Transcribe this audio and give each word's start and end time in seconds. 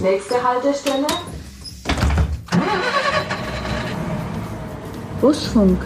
Nächste 0.00 0.42
Haltestelle. 0.42 1.06
Busfunk. 5.20 5.80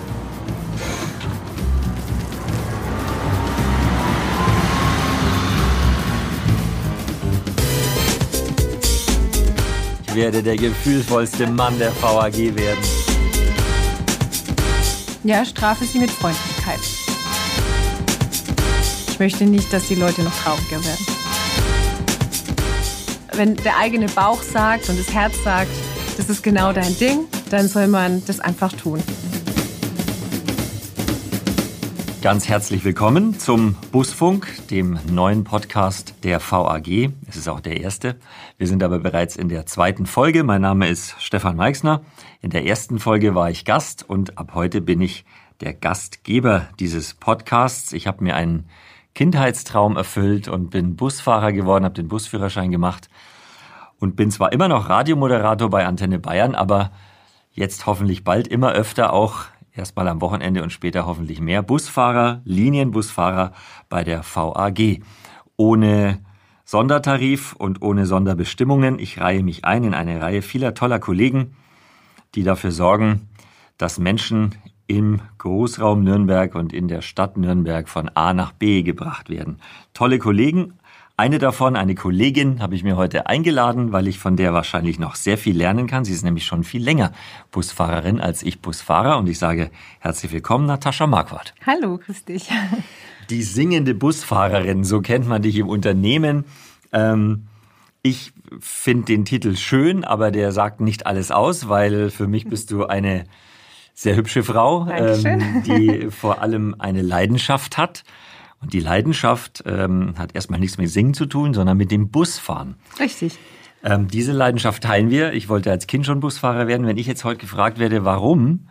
Ich 10.07 10.15
werde 10.15 10.43
der 10.43 10.57
gefühlvollste 10.57 11.47
Mann 11.47 11.79
der 11.79 11.93
VAG 12.01 12.57
werden. 12.57 12.85
Ja, 15.25 15.45
strafe 15.45 15.85
sie 15.85 15.99
mit 15.99 16.11
Freundlichkeit. 16.11 16.81
Ich 19.09 19.19
möchte 19.19 19.45
nicht, 19.45 19.73
dass 19.73 19.89
die 19.89 19.95
Leute 19.95 20.23
noch 20.23 20.35
trauriger 20.43 20.85
werden. 20.85 21.14
Wenn 23.37 23.57
der 23.57 23.79
eigene 23.79 24.07
Bauch 24.07 24.43
sagt 24.43 24.89
und 24.89 24.97
das 24.97 25.13
Herz 25.13 25.43
sagt, 25.43 25.71
das 26.17 26.29
ist 26.29 26.45
genau 26.45 26.73
dein 26.73 26.97
Ding, 26.99 27.27
dann 27.51 27.67
soll 27.67 27.89
man 27.89 28.25
das 28.27 28.39
einfach 28.39 28.73
tun. 28.73 29.03
Ganz 32.23 32.49
herzlich 32.49 32.85
willkommen 32.85 33.41
zum 33.41 33.75
Busfunk, 33.91 34.47
dem 34.71 35.01
neuen 35.11 35.43
Podcast 35.43 36.15
der 36.23 36.41
VAG. 36.41 37.11
Es 37.29 37.35
ist 37.35 37.49
auch 37.49 37.59
der 37.59 37.81
erste. 37.81 38.17
Wir 38.57 38.69
sind 38.69 38.85
aber 38.85 39.01
bereits 39.01 39.35
in 39.35 39.49
der 39.49 39.67
zweiten 39.67 40.07
Folge. 40.07 40.45
Mein 40.45 40.63
Name 40.63 40.89
ist 40.89 41.17
Stefan 41.19 41.57
Meixner. 41.57 42.03
In 42.41 42.51
der 42.51 42.65
ersten 42.65 43.01
Folge 43.01 43.35
war 43.35 43.51
ich 43.51 43.65
Gast 43.65 44.09
und 44.09 44.39
ab 44.39 44.53
heute 44.55 44.81
bin 44.81 45.01
ich 45.01 45.25
der 45.61 45.75
Gastgeber 45.75 46.69
dieses 46.79 47.15
Podcasts. 47.15 47.93
Ich 47.93 48.07
habe 48.07 48.23
mir 48.23 48.37
einen 48.37 48.69
Kindheitstraum 49.15 49.97
erfüllt 49.97 50.49
und 50.49 50.71
bin 50.71 50.97
Busfahrer 50.97 51.53
geworden, 51.53 51.85
habe 51.85 51.95
den 51.95 52.09
Busführerschein 52.09 52.71
gemacht 52.71 53.09
und 54.01 54.17
bin 54.17 54.31
zwar 54.31 54.53
immer 54.53 54.69
noch 54.69 54.89
Radiomoderator 54.89 55.71
bei 55.71 55.87
Antenne 55.87 56.19
Bayern, 56.19 56.55
aber 56.55 56.91
jetzt 57.53 57.87
hoffentlich 57.87 58.25
bald 58.25 58.49
immer 58.49 58.73
öfter 58.73 59.13
auch 59.13 59.45
erstmal 59.73 60.09
am 60.09 60.21
Wochenende 60.21 60.63
und 60.63 60.73
später 60.73 61.07
hoffentlich 61.07 61.41
mehr 61.41 61.63
Busfahrer, 61.63 62.43
Linienbusfahrer 62.45 63.53
bei 63.89 64.05
der 64.05 64.23
VAG. 64.25 65.03
Ohne 65.57 66.21
Sondertarif 66.65 67.53
und 67.53 67.83
ohne 67.83 68.07
Sonderbestimmungen. 68.07 68.99
Ich 68.99 69.21
reihe 69.21 69.43
mich 69.43 69.65
ein 69.65 69.85
in 69.85 69.95
eine 69.95 70.21
Reihe 70.21 70.43
vieler 70.43 70.75
toller 70.75 70.99
Kollegen, 70.99 71.57
die 72.35 72.43
dafür 72.43 72.73
sorgen, 72.73 73.29
dass 73.77 73.99
Menschen 73.99 74.55
im 74.87 75.21
Großraum 75.39 76.05
Nürnberg 76.05 76.55
und 76.55 76.73
in 76.73 76.89
der 76.89 77.03
Stadt 77.03 77.37
Nürnberg 77.37 77.89
von 77.89 78.09
A 78.11 78.35
nach 78.35 78.53
B 78.53 78.83
gebracht 78.83 79.31
werden. 79.31 79.59
Tolle 79.95 80.19
Kollegen, 80.19 80.75
eine 81.17 81.39
davon, 81.39 81.77
eine 81.77 81.95
Kollegin, 81.95 82.61
habe 82.61 82.75
ich 82.75 82.83
mir 82.83 82.97
heute 82.97 83.27
eingeladen, 83.27 83.93
weil 83.93 84.09
ich 84.09 84.19
von 84.19 84.37
der 84.37 84.53
wahrscheinlich 84.53 84.99
noch 84.99 85.15
sehr 85.15 85.39
viel 85.39 85.57
lernen 85.57 85.87
kann. 85.87 86.05
Sie 86.05 86.13
ist 86.13 86.25
nämlich 86.25 86.45
schon 86.45 86.65
viel 86.65 86.83
länger 86.83 87.13
Busfahrerin 87.53 88.21
als 88.21 88.43
ich 88.43 88.61
Busfahrer. 88.61 89.19
Und 89.19 89.29
ich 89.29 89.39
sage 89.39 89.71
herzlich 90.01 90.33
willkommen, 90.33 90.67
Natascha 90.67 91.07
Marquardt. 91.07 91.55
Hallo, 91.65 91.99
grüß 91.99 92.25
dich. 92.25 92.51
Die 93.31 93.43
singende 93.43 93.95
Busfahrerin, 93.95 94.83
so 94.83 95.01
kennt 95.01 95.29
man 95.29 95.41
dich 95.41 95.57
im 95.57 95.69
Unternehmen. 95.69 96.45
Ähm, 96.93 97.47
ich 98.03 98.33
finde 98.59 99.07
den 99.07 99.25
Titel 99.25 99.57
schön, 99.57 100.05
aber 100.05 100.31
der 100.31 100.53
sagt 100.53 100.81
nicht 100.81 101.07
alles 101.07 101.31
aus, 101.31 101.69
weil 101.69 102.11
für 102.11 102.27
mich 102.27 102.49
bist 102.49 102.71
du 102.71 102.87
eine 102.87 103.25
sehr 103.95 104.17
hübsche 104.17 104.43
Frau, 104.43 104.89
ähm, 104.89 105.63
die 105.67 106.11
vor 106.11 106.43
allem 106.43 106.75
eine 106.79 107.03
Leidenschaft 107.03 107.79
hat 107.79 108.05
und 108.61 108.73
die 108.73 108.81
Leidenschaft 108.81 109.63
ähm, 109.67 110.15
hat 110.19 110.35
erstmal 110.35 110.59
nichts 110.59 110.79
mit 110.79 110.91
Singen 110.91 111.15
zu 111.15 111.27
tun, 111.27 111.55
sondern 111.55 111.77
mit 111.77 111.91
dem 111.91 112.11
Busfahren. 112.11 112.77
Richtig. 112.99 113.39
Ähm, 113.85 114.09
diese 114.09 114.33
Leidenschaft 114.33 114.83
teilen 114.83 115.11
wir. 115.11 115.35
Ich 115.35 115.49
wollte 115.49 115.71
als 115.71 115.87
Kind 115.87 116.07
schon 116.07 116.21
Busfahrer 116.21 116.67
werden. 116.67 116.87
Wenn 116.87 116.97
ich 116.97 117.07
jetzt 117.07 117.25
heute 117.25 117.41
gefragt 117.41 117.79
werde, 117.79 118.07
warum, 118.07 118.69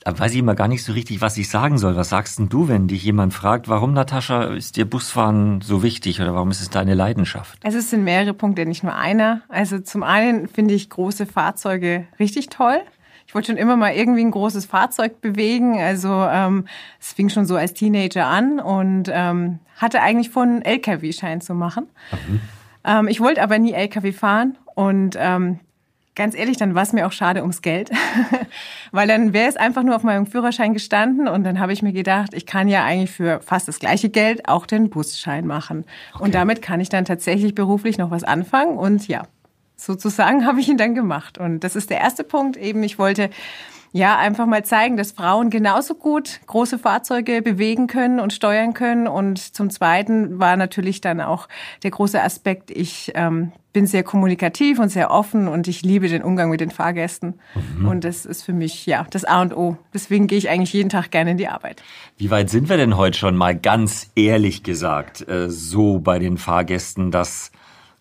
da 0.00 0.18
weiß 0.18 0.32
ich 0.32 0.38
immer 0.38 0.54
gar 0.54 0.68
nicht 0.68 0.82
so 0.82 0.92
richtig, 0.94 1.20
was 1.20 1.36
ich 1.36 1.50
sagen 1.50 1.76
soll. 1.76 1.96
Was 1.96 2.08
sagst 2.08 2.38
denn 2.38 2.48
du, 2.48 2.66
wenn 2.66 2.88
dich 2.88 3.02
jemand 3.04 3.34
fragt, 3.34 3.68
warum, 3.68 3.92
Natascha, 3.92 4.44
ist 4.44 4.76
dir 4.76 4.88
Busfahren 4.88 5.60
so 5.60 5.82
wichtig 5.82 6.20
oder 6.20 6.34
warum 6.34 6.50
ist 6.50 6.62
es 6.62 6.70
deine 6.70 6.94
Leidenschaft? 6.94 7.58
Also 7.62 7.76
es 7.76 7.90
sind 7.90 8.04
mehrere 8.04 8.32
Punkte, 8.32 8.64
nicht 8.64 8.82
nur 8.82 8.94
einer. 8.94 9.42
Also 9.48 9.78
zum 9.80 10.02
einen 10.02 10.48
finde 10.48 10.72
ich 10.72 10.88
große 10.88 11.26
Fahrzeuge 11.26 12.06
richtig 12.18 12.48
toll. 12.48 12.80
Ich 13.26 13.34
wollte 13.34 13.48
schon 13.48 13.56
immer 13.56 13.76
mal 13.76 13.92
irgendwie 13.92 14.24
ein 14.24 14.30
großes 14.30 14.66
Fahrzeug 14.66 15.20
bewegen. 15.20 15.80
Also 15.80 16.08
ähm, 16.08 16.66
es 17.00 17.12
fing 17.12 17.28
schon 17.28 17.46
so 17.46 17.56
als 17.56 17.74
Teenager 17.74 18.26
an 18.26 18.60
und 18.60 19.10
ähm, 19.12 19.58
hatte 19.76 20.00
eigentlich 20.00 20.30
vor, 20.30 20.44
einen 20.44 20.62
LKW-Schein 20.62 21.40
zu 21.40 21.54
machen. 21.54 21.86
Mhm. 22.12 22.40
Ähm, 22.84 23.08
ich 23.08 23.20
wollte 23.20 23.42
aber 23.42 23.58
nie 23.58 23.72
LKW 23.72 24.12
fahren 24.12 24.56
und 24.74 25.16
ähm, 25.18 25.58
ganz 26.16 26.34
ehrlich, 26.34 26.56
dann 26.56 26.74
war 26.74 26.82
es 26.82 26.92
mir 26.92 27.06
auch 27.06 27.12
schade 27.12 27.42
ums 27.42 27.62
Geld, 27.62 27.90
weil 28.90 29.06
dann 29.06 29.32
wäre 29.32 29.48
es 29.48 29.56
einfach 29.56 29.82
nur 29.82 29.94
auf 29.94 30.02
meinem 30.02 30.26
Führerschein 30.26 30.72
gestanden 30.72 31.28
und 31.28 31.44
dann 31.44 31.60
habe 31.60 31.72
ich 31.72 31.82
mir 31.82 31.92
gedacht, 31.92 32.32
ich 32.32 32.46
kann 32.46 32.68
ja 32.68 32.84
eigentlich 32.84 33.10
für 33.10 33.40
fast 33.42 33.68
das 33.68 33.78
gleiche 33.78 34.08
Geld 34.08 34.48
auch 34.48 34.66
den 34.66 34.88
Busschein 34.88 35.46
machen 35.46 35.84
okay. 36.14 36.24
und 36.24 36.34
damit 36.34 36.62
kann 36.62 36.80
ich 36.80 36.88
dann 36.88 37.04
tatsächlich 37.04 37.54
beruflich 37.54 37.98
noch 37.98 38.10
was 38.10 38.24
anfangen 38.24 38.78
und 38.78 39.06
ja, 39.08 39.24
sozusagen 39.76 40.46
habe 40.46 40.60
ich 40.60 40.68
ihn 40.68 40.78
dann 40.78 40.94
gemacht. 40.94 41.38
Und 41.38 41.60
das 41.60 41.76
ist 41.76 41.90
der 41.90 42.00
erste 42.00 42.24
Punkt. 42.24 42.56
Eben, 42.56 42.82
ich 42.82 42.98
wollte 42.98 43.30
ja 43.92 44.18
einfach 44.18 44.46
mal 44.46 44.64
zeigen, 44.64 44.96
dass 44.96 45.12
Frauen 45.12 45.48
genauso 45.50 45.94
gut 45.94 46.40
große 46.46 46.78
Fahrzeuge 46.78 47.40
bewegen 47.40 47.86
können 47.86 48.20
und 48.20 48.32
steuern 48.32 48.74
können. 48.74 49.08
Und 49.08 49.38
zum 49.38 49.70
Zweiten 49.70 50.38
war 50.38 50.56
natürlich 50.56 51.00
dann 51.00 51.20
auch 51.20 51.48
der 51.82 51.92
große 51.92 52.22
Aspekt, 52.22 52.70
ich 52.70 53.12
ähm, 53.14 53.52
bin 53.72 53.86
sehr 53.86 54.02
kommunikativ 54.02 54.78
und 54.78 54.88
sehr 54.88 55.10
offen 55.10 55.48
und 55.48 55.68
ich 55.68 55.82
liebe 55.82 56.08
den 56.08 56.22
Umgang 56.22 56.50
mit 56.50 56.60
den 56.60 56.70
Fahrgästen. 56.70 57.34
Mhm. 57.78 57.88
Und 57.88 58.04
das 58.04 58.24
ist 58.24 58.42
für 58.42 58.52
mich 58.52 58.86
ja 58.86 59.06
das 59.10 59.24
A 59.24 59.42
und 59.42 59.56
O. 59.56 59.76
Deswegen 59.92 60.26
gehe 60.26 60.38
ich 60.38 60.48
eigentlich 60.48 60.72
jeden 60.72 60.88
Tag 60.88 61.10
gerne 61.10 61.32
in 61.32 61.36
die 61.36 61.48
Arbeit. 61.48 61.82
Wie 62.16 62.30
weit 62.30 62.50
sind 62.50 62.68
wir 62.68 62.76
denn 62.76 62.96
heute 62.96 63.18
schon 63.18 63.36
mal 63.36 63.54
ganz 63.54 64.10
ehrlich 64.14 64.62
gesagt 64.62 65.26
äh, 65.28 65.50
so 65.50 65.98
bei 65.98 66.18
den 66.18 66.38
Fahrgästen, 66.38 67.10
dass 67.10 67.50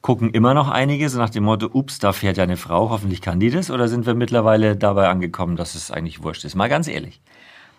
gucken 0.06 0.30
immer 0.30 0.54
noch 0.54 0.70
einige, 0.70 1.10
so 1.10 1.18
nach 1.18 1.32
dem 1.32 1.46
Motto, 1.46 1.68
ups, 1.74 1.98
da 1.98 2.14
fährt 2.14 2.38
ja 2.38 2.44
eine 2.44 2.58
Frau, 2.58 2.92
hoffentlich 2.92 3.22
kann 3.22 3.40
die 3.40 3.50
das? 3.50 3.72
Oder 3.72 3.88
sind 3.88 4.06
wir 4.06 4.14
mittlerweile 4.14 4.76
dabei 4.76 5.10
angekommen, 5.10 5.56
dass 5.56 5.74
es 5.74 5.90
eigentlich 5.90 6.22
wurscht 6.22 6.46
ist? 6.46 6.54
Mal 6.54 6.70
ganz 6.70 6.88
ehrlich. 6.88 7.20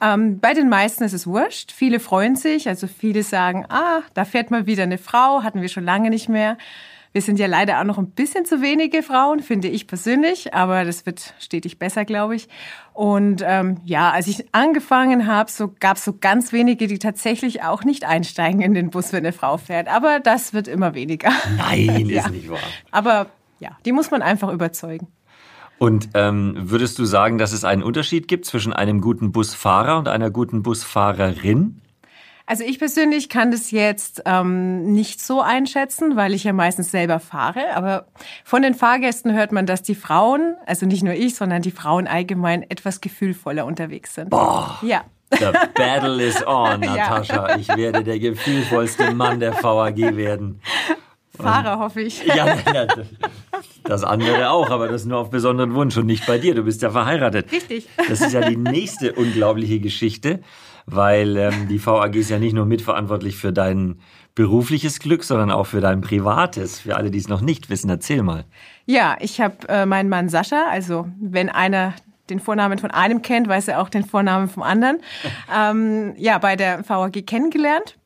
Ähm, 0.03 0.41
bei 0.41 0.53
den 0.53 0.69
meisten 0.69 1.05
ist 1.05 1.13
es 1.13 1.29
wurscht. 1.29 1.71
Viele 1.71 2.01
freuen 2.01 2.35
sich. 2.35 2.67
Also 2.67 2.89
viele 2.89 3.23
sagen, 3.23 3.65
ah, 3.69 4.01
da 4.15 4.25
fährt 4.25 4.51
mal 4.51 4.67
wieder 4.67 4.83
eine 4.83 4.99
Frau, 4.99 5.45
hatten 5.45 5.63
wir 5.63 5.69
schon 5.69 5.85
lange 5.85 6.11
nicht 6.11 6.29
mehr. 6.29 6.59
Wir 7.17 7.23
sind 7.23 7.39
ja 7.39 7.47
leider 7.47 7.81
auch 7.81 7.85
noch 7.85 7.97
ein 7.97 8.11
bisschen 8.11 8.45
zu 8.45 8.61
wenige 8.61 9.03
Frauen, 9.03 9.41
finde 9.41 9.69
ich 9.69 9.87
persönlich, 9.87 10.53
aber 10.53 10.85
das 10.85 11.07
wird 11.07 11.33
stetig 11.39 11.79
besser, 11.79 12.05
glaube 12.05 12.37
ich. 12.37 12.47
Und 12.93 13.43
ähm, 13.43 13.79
ja, 13.87 14.11
als 14.11 14.27
ich 14.27 14.45
angefangen 14.53 15.27
habe, 15.27 15.51
so 15.51 15.73
gab 15.81 15.97
es 15.97 16.05
so 16.05 16.13
ganz 16.21 16.53
wenige, 16.53 16.89
die 16.89 16.99
tatsächlich 16.99 17.63
auch 17.63 17.85
nicht 17.85 18.05
einsteigen 18.05 18.61
in 18.61 18.75
den 18.75 18.91
Bus, 18.91 19.15
wenn 19.15 19.25
eine 19.25 19.33
Frau 19.33 19.57
fährt. 19.57 19.89
Aber 19.89 20.21
das 20.21 20.53
wird 20.53 20.69
immer 20.69 20.93
weniger. 20.93 21.31
Nein, 21.57 22.07
ja. 22.11 22.27
ist 22.27 22.33
nicht 22.33 22.51
wahr. 22.51 22.59
Aber 22.91 23.29
ja, 23.61 23.71
die 23.87 23.93
muss 23.93 24.11
man 24.11 24.21
einfach 24.21 24.53
überzeugen. 24.53 25.07
Und 25.79 26.11
ähm, 26.13 26.55
würdest 26.59 26.99
du 26.99 27.07
sagen, 27.07 27.39
dass 27.39 27.53
es 27.53 27.65
einen 27.65 27.83
Unterschied 27.83 28.29
gibt 28.29 28.45
zwischen 28.45 28.75
einem 28.75 29.01
guten 29.01 29.33
Busfahrer 29.33 29.99
und 29.99 30.09
einer 30.09 30.31
guten 30.31 30.63
Busfahrerin? 30.63 31.81
Also 32.49 32.63
ich 32.63 32.79
persönlich 32.79 33.29
kann 33.29 33.51
das 33.51 33.73
jetzt 33.73 34.23
ähm, 34.25 34.93
nicht 34.93 35.21
so 35.21 35.41
einschätzen, 35.41 36.15
weil 36.15 36.33
ich 36.33 36.45
ja 36.45 36.53
meistens 36.53 36.93
selber 36.93 37.19
fahre. 37.19 37.75
Aber 37.75 38.07
von 38.45 38.63
den 38.63 38.75
Fahrgästen 38.75 39.35
hört 39.35 39.51
man, 39.51 39.67
dass 39.67 39.83
die 39.83 39.97
Frauen, 39.97 40.55
also 40.65 40.87
nicht 40.87 41.03
nur 41.03 41.15
ich, 41.15 41.35
sondern 41.35 41.63
die 41.63 41.73
Frauen 41.73 42.07
allgemein 42.07 42.63
etwas 42.63 43.01
gefühlvoller 43.01 43.67
unterwegs 43.67 44.15
sind. 44.15 44.31
Boah. 44.31 44.79
Ja. 44.83 45.03
The 45.33 45.47
battle 45.75 46.23
is 46.23 46.47
on, 46.47 46.81
Natascha. 46.81 47.49
Ja. 47.49 47.57
Ich 47.57 47.69
werde 47.69 48.05
der 48.05 48.21
gefühlvollste 48.21 49.11
Mann 49.13 49.41
der 49.41 49.53
VAG 49.61 50.17
werden. 50.17 50.61
Fahrer, 51.37 51.81
hoffe 51.81 52.01
ich. 52.01 52.25
Ja, 52.25 52.57
ja, 52.73 52.87
das 53.85 54.05
andere 54.05 54.51
auch, 54.51 54.71
aber 54.71 54.89
das 54.89 55.05
nur 55.05 55.19
auf 55.19 55.31
besonderen 55.31 55.75
Wunsch 55.75 55.97
und 55.97 56.07
nicht 56.07 56.27
bei 56.27 56.39
dir. 56.39 56.55
Du 56.55 56.63
bist 56.63 56.81
ja 56.81 56.91
verheiratet. 56.91 57.51
Richtig. 57.53 57.89
Das 58.09 58.21
ist 58.21 58.33
ja 58.33 58.49
die 58.49 58.57
nächste 58.57 59.13
unglaubliche 59.13 59.81
Geschichte 59.81 60.41
weil 60.87 61.37
ähm, 61.37 61.69
die 61.69 61.85
VAG 61.85 62.15
ist 62.15 62.31
ja 62.31 62.39
nicht 62.39 62.55
nur 62.55 62.65
mitverantwortlich 62.65 63.37
für 63.37 63.53
dein 63.53 64.01
berufliches 64.35 65.01
Glück, 65.01 65.25
sondern 65.25 65.51
auch 65.51 65.67
für 65.67 65.81
dein 65.81 66.01
privates. 66.01 66.81
Für 66.81 66.97
alle, 66.97 67.11
die 67.11 67.19
es 67.19 67.29
noch 67.29 67.41
nicht 67.41 67.71
wissen, 67.71 67.91
erzähl 67.91 68.23
mal. 68.23 68.45
Ja, 68.85 69.17
ich 69.21 69.41
habe 69.41 69.69
äh, 69.69 69.87
meinen 69.87 70.09
Mann 70.09 70.29
Sascha, 70.29 70.67
also 70.71 71.09
wenn 71.21 71.49
einer 71.49 71.95
den 72.31 72.41
Vornamen 72.41 72.79
von 72.79 72.91
einem 72.91 73.23
kennt, 73.23 73.49
weiß 73.49 73.69
er 73.69 73.81
auch 73.81 73.89
den 73.89 74.05
Vornamen 74.05 74.49
vom 74.49 74.63
anderen, 74.63 74.99
ähm, 75.55 76.15
ja, 76.17 76.39
bei 76.39 76.57
der 76.57 76.89
VAG 76.89 77.27
kennengelernt. 77.27 77.97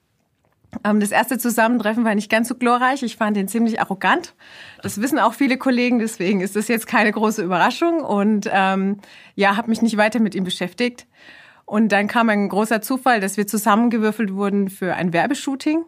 Ähm, 0.85 1.01
das 1.01 1.11
erste 1.11 1.39
Zusammentreffen 1.39 2.05
war 2.05 2.15
nicht 2.15 2.31
ganz 2.31 2.49
so 2.49 2.55
glorreich. 2.55 3.03
Ich 3.03 3.17
fand 3.17 3.37
ihn 3.37 3.49
ziemlich 3.49 3.81
arrogant. 3.81 4.35
Das 4.83 5.01
wissen 5.01 5.19
auch 5.19 5.35
viele 5.35 5.59
Kollegen, 5.59 5.99
deswegen 5.99 6.41
ist 6.41 6.57
das 6.57 6.69
jetzt 6.69 6.87
keine 6.87 7.13
große 7.13 7.43
Überraschung. 7.43 8.03
Und 8.03 8.49
ähm, 8.53 8.99
ja, 9.35 9.57
habe 9.57 9.69
mich 9.69 9.83
nicht 9.83 9.97
weiter 9.97 10.21
mit 10.21 10.35
ihm 10.35 10.45
beschäftigt. 10.45 11.07
Und 11.71 11.93
dann 11.93 12.09
kam 12.09 12.29
ein 12.31 12.49
großer 12.49 12.83
Zufall, 12.83 13.21
dass 13.21 13.37
wir 13.37 13.47
zusammengewürfelt 13.47 14.35
wurden 14.35 14.71
für 14.71 14.97
ein 14.97 15.13
Werbeshooting. 15.13 15.85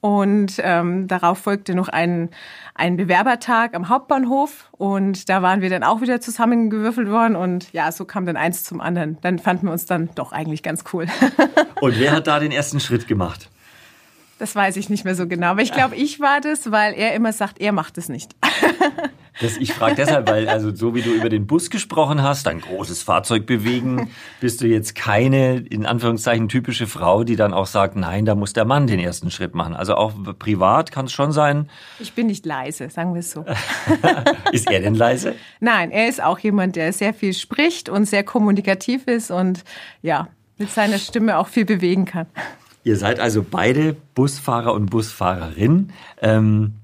Und 0.00 0.54
ähm, 0.60 1.08
darauf 1.08 1.36
folgte 1.36 1.74
noch 1.74 1.90
ein, 1.90 2.30
ein 2.74 2.96
Bewerbertag 2.96 3.74
am 3.74 3.90
Hauptbahnhof. 3.90 4.70
Und 4.72 5.28
da 5.28 5.42
waren 5.42 5.60
wir 5.60 5.68
dann 5.68 5.82
auch 5.82 6.00
wieder 6.00 6.22
zusammengewürfelt 6.22 7.10
worden. 7.10 7.36
Und 7.36 7.70
ja, 7.74 7.92
so 7.92 8.06
kam 8.06 8.24
dann 8.24 8.38
eins 8.38 8.64
zum 8.64 8.80
anderen. 8.80 9.18
Dann 9.20 9.38
fanden 9.38 9.66
wir 9.66 9.72
uns 9.72 9.84
dann 9.84 10.08
doch 10.14 10.32
eigentlich 10.32 10.62
ganz 10.62 10.84
cool. 10.94 11.06
Und 11.82 12.00
wer 12.00 12.12
hat 12.12 12.28
da 12.28 12.40
den 12.40 12.50
ersten 12.50 12.80
Schritt 12.80 13.06
gemacht? 13.06 13.50
Das 14.38 14.56
weiß 14.56 14.78
ich 14.78 14.88
nicht 14.88 15.04
mehr 15.04 15.14
so 15.14 15.26
genau. 15.26 15.48
Aber 15.48 15.60
ich 15.60 15.72
glaube, 15.74 15.96
ich 15.96 16.18
war 16.18 16.40
das, 16.40 16.70
weil 16.70 16.94
er 16.94 17.12
immer 17.14 17.34
sagt, 17.34 17.60
er 17.60 17.72
macht 17.72 17.98
es 17.98 18.08
nicht. 18.08 18.34
Das, 19.40 19.56
ich 19.58 19.72
frage 19.72 19.96
deshalb, 19.96 20.28
weil 20.28 20.48
also 20.48 20.74
so 20.74 20.94
wie 20.94 21.02
du 21.02 21.10
über 21.10 21.28
den 21.28 21.46
Bus 21.46 21.68
gesprochen 21.70 22.22
hast, 22.22 22.48
ein 22.48 22.60
großes 22.60 23.02
Fahrzeug 23.02 23.46
bewegen, 23.46 24.10
bist 24.40 24.62
du 24.62 24.66
jetzt 24.66 24.94
keine 24.94 25.58
in 25.58 25.84
Anführungszeichen 25.84 26.48
typische 26.48 26.86
Frau, 26.86 27.22
die 27.22 27.36
dann 27.36 27.52
auch 27.52 27.66
sagt, 27.66 27.96
nein, 27.96 28.24
da 28.24 28.34
muss 28.34 28.54
der 28.54 28.64
Mann 28.64 28.86
den 28.86 28.98
ersten 28.98 29.30
Schritt 29.30 29.54
machen. 29.54 29.74
Also 29.74 29.94
auch 29.94 30.14
privat 30.38 30.90
kann 30.90 31.06
es 31.06 31.12
schon 31.12 31.32
sein. 31.32 31.68
Ich 31.98 32.14
bin 32.14 32.28
nicht 32.28 32.46
leise, 32.46 32.88
sagen 32.88 33.12
wir 33.14 33.20
es 33.20 33.30
so. 33.30 33.44
ist 34.52 34.70
er 34.70 34.80
denn 34.80 34.94
leise? 34.94 35.34
Nein, 35.60 35.90
er 35.90 36.08
ist 36.08 36.22
auch 36.22 36.38
jemand, 36.38 36.76
der 36.76 36.92
sehr 36.92 37.12
viel 37.12 37.34
spricht 37.34 37.88
und 37.88 38.06
sehr 38.06 38.24
kommunikativ 38.24 39.06
ist 39.06 39.30
und 39.30 39.64
ja, 40.02 40.28
mit 40.58 40.70
seiner 40.70 40.98
Stimme 40.98 41.36
auch 41.36 41.48
viel 41.48 41.66
bewegen 41.66 42.06
kann. 42.06 42.26
Ihr 42.84 42.96
seid 42.96 43.20
also 43.20 43.44
beide 43.48 43.96
Busfahrer 44.14 44.72
und 44.72 44.86
Busfahrerin. 44.86 45.92
Ähm, 46.22 46.74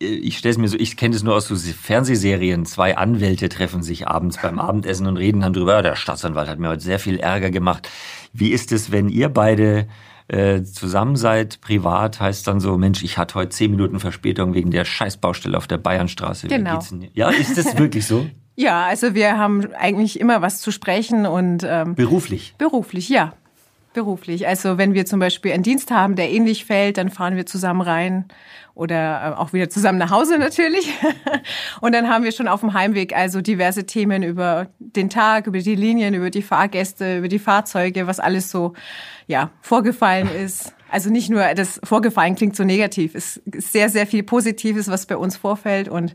ich 0.00 0.38
stelle 0.38 0.52
es 0.52 0.58
mir 0.58 0.68
so, 0.68 0.78
ich 0.78 0.96
kenne 0.96 1.14
es 1.14 1.22
nur 1.22 1.34
aus 1.34 1.48
so 1.48 1.54
Fernsehserien. 1.54 2.64
Zwei 2.64 2.96
Anwälte 2.96 3.50
treffen 3.50 3.82
sich 3.82 4.08
abends 4.08 4.38
beim 4.40 4.58
Abendessen 4.58 5.06
und 5.06 5.18
reden 5.18 5.42
dann 5.42 5.52
drüber. 5.52 5.82
Der 5.82 5.94
Staatsanwalt 5.94 6.48
hat 6.48 6.58
mir 6.58 6.68
heute 6.68 6.82
sehr 6.82 6.98
viel 6.98 7.18
Ärger 7.18 7.50
gemacht. 7.50 7.88
Wie 8.32 8.50
ist 8.50 8.72
es, 8.72 8.90
wenn 8.90 9.10
ihr 9.10 9.28
beide 9.28 9.88
äh, 10.28 10.62
zusammen 10.62 11.16
seid, 11.16 11.60
privat, 11.60 12.18
heißt 12.18 12.46
dann 12.46 12.60
so, 12.60 12.78
Mensch, 12.78 13.02
ich 13.02 13.18
hatte 13.18 13.34
heute 13.34 13.50
zehn 13.50 13.70
Minuten 13.70 14.00
Verspätung 14.00 14.54
wegen 14.54 14.70
der 14.70 14.86
Scheißbaustelle 14.86 15.56
auf 15.56 15.66
der 15.66 15.78
Bayernstraße. 15.78 16.48
Genau. 16.48 16.80
Ja, 17.12 17.28
ist 17.28 17.58
das 17.58 17.76
wirklich 17.78 18.06
so? 18.06 18.26
ja, 18.56 18.84
also 18.84 19.14
wir 19.14 19.38
haben 19.38 19.72
eigentlich 19.74 20.20
immer 20.20 20.42
was 20.42 20.60
zu 20.60 20.70
sprechen 20.70 21.26
und 21.26 21.64
ähm, 21.66 21.94
beruflich. 21.94 22.54
Beruflich, 22.58 23.08
ja. 23.08 23.32
Beruflich. 23.92 24.46
Also 24.46 24.78
wenn 24.78 24.94
wir 24.94 25.04
zum 25.04 25.18
Beispiel 25.18 25.52
einen 25.52 25.64
Dienst 25.64 25.90
haben, 25.90 26.14
der 26.14 26.30
ähnlich 26.30 26.64
fällt, 26.64 26.96
dann 26.96 27.10
fahren 27.10 27.34
wir 27.34 27.44
zusammen 27.44 27.80
rein 27.80 28.26
oder 28.74 29.34
äh, 29.34 29.40
auch 29.40 29.52
wieder 29.52 29.68
zusammen 29.68 29.98
nach 29.98 30.12
Hause 30.12 30.38
natürlich. 30.38 30.92
Und 31.80 31.92
dann 31.92 32.08
haben 32.08 32.22
wir 32.22 32.30
schon 32.30 32.46
auf 32.46 32.60
dem 32.60 32.72
Heimweg 32.72 33.16
also 33.16 33.40
diverse 33.40 33.86
Themen 33.86 34.22
über 34.22 34.68
den 34.78 35.10
Tag, 35.10 35.48
über 35.48 35.58
die 35.58 35.74
Linien, 35.74 36.14
über 36.14 36.30
die 36.30 36.42
Fahrgäste, 36.42 37.18
über 37.18 37.26
die 37.26 37.40
Fahrzeuge, 37.40 38.06
was 38.06 38.20
alles 38.20 38.50
so 38.50 38.74
ja 39.26 39.50
vorgefallen 39.60 40.30
ist. 40.30 40.72
Also 40.90 41.10
nicht 41.10 41.30
nur 41.30 41.42
das 41.54 41.80
Vorgefallen 41.84 42.34
klingt 42.34 42.56
so 42.56 42.64
negativ. 42.64 43.14
Es 43.14 43.38
ist 43.38 43.72
sehr, 43.72 43.88
sehr 43.88 44.06
viel 44.06 44.22
Positives, 44.22 44.88
was 44.88 45.06
bei 45.06 45.16
uns 45.16 45.36
vorfällt. 45.36 45.88
Und 45.88 46.14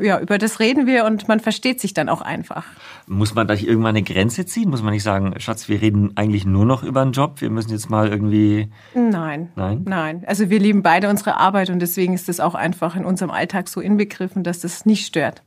ja, 0.00 0.18
über 0.20 0.38
das 0.38 0.60
reden 0.60 0.86
wir 0.86 1.04
und 1.04 1.28
man 1.28 1.40
versteht 1.40 1.80
sich 1.80 1.94
dann 1.94 2.08
auch 2.08 2.20
einfach. 2.20 2.64
Muss 3.06 3.34
man 3.34 3.46
da 3.46 3.54
irgendwann 3.54 3.96
eine 3.96 4.02
Grenze 4.02 4.46
ziehen? 4.46 4.70
Muss 4.70 4.82
man 4.82 4.92
nicht 4.92 5.02
sagen, 5.02 5.34
Schatz, 5.38 5.68
wir 5.68 5.80
reden 5.80 6.12
eigentlich 6.16 6.46
nur 6.46 6.64
noch 6.64 6.82
über 6.82 7.02
einen 7.02 7.12
Job? 7.12 7.40
Wir 7.40 7.50
müssen 7.50 7.70
jetzt 7.70 7.90
mal 7.90 8.08
irgendwie. 8.08 8.70
Nein. 8.94 9.50
Nein? 9.56 9.82
Nein. 9.86 10.24
Also 10.26 10.50
wir 10.50 10.58
lieben 10.58 10.82
beide 10.82 11.08
unsere 11.08 11.36
Arbeit 11.36 11.70
und 11.70 11.80
deswegen 11.80 12.14
ist 12.14 12.28
das 12.28 12.40
auch 12.40 12.54
einfach 12.54 12.96
in 12.96 13.04
unserem 13.04 13.30
Alltag 13.30 13.68
so 13.68 13.80
inbegriffen, 13.80 14.42
dass 14.42 14.60
das 14.60 14.86
nicht 14.86 15.06
stört. 15.06 15.42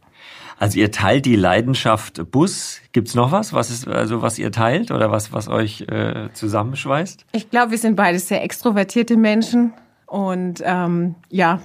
Also 0.59 0.79
ihr 0.79 0.91
teilt 0.91 1.25
die 1.25 1.35
Leidenschaft 1.35 2.31
Bus. 2.31 2.81
Gibt's 2.91 3.13
noch 3.13 3.31
was, 3.31 3.53
was 3.53 3.69
ist 3.69 3.87
also 3.87 4.21
was 4.21 4.39
ihr 4.39 4.51
teilt 4.51 4.91
oder 4.91 5.11
was 5.11 5.31
was 5.31 5.47
euch 5.47 5.81
äh, 5.81 6.29
zusammenschweißt? 6.33 7.25
Ich 7.33 7.49
glaube, 7.49 7.71
wir 7.71 7.77
sind 7.77 7.95
beide 7.95 8.17
sehr 8.19 8.43
extrovertierte 8.43 9.17
Menschen 9.17 9.73
und 10.07 10.61
ähm, 10.65 11.15
ja, 11.29 11.61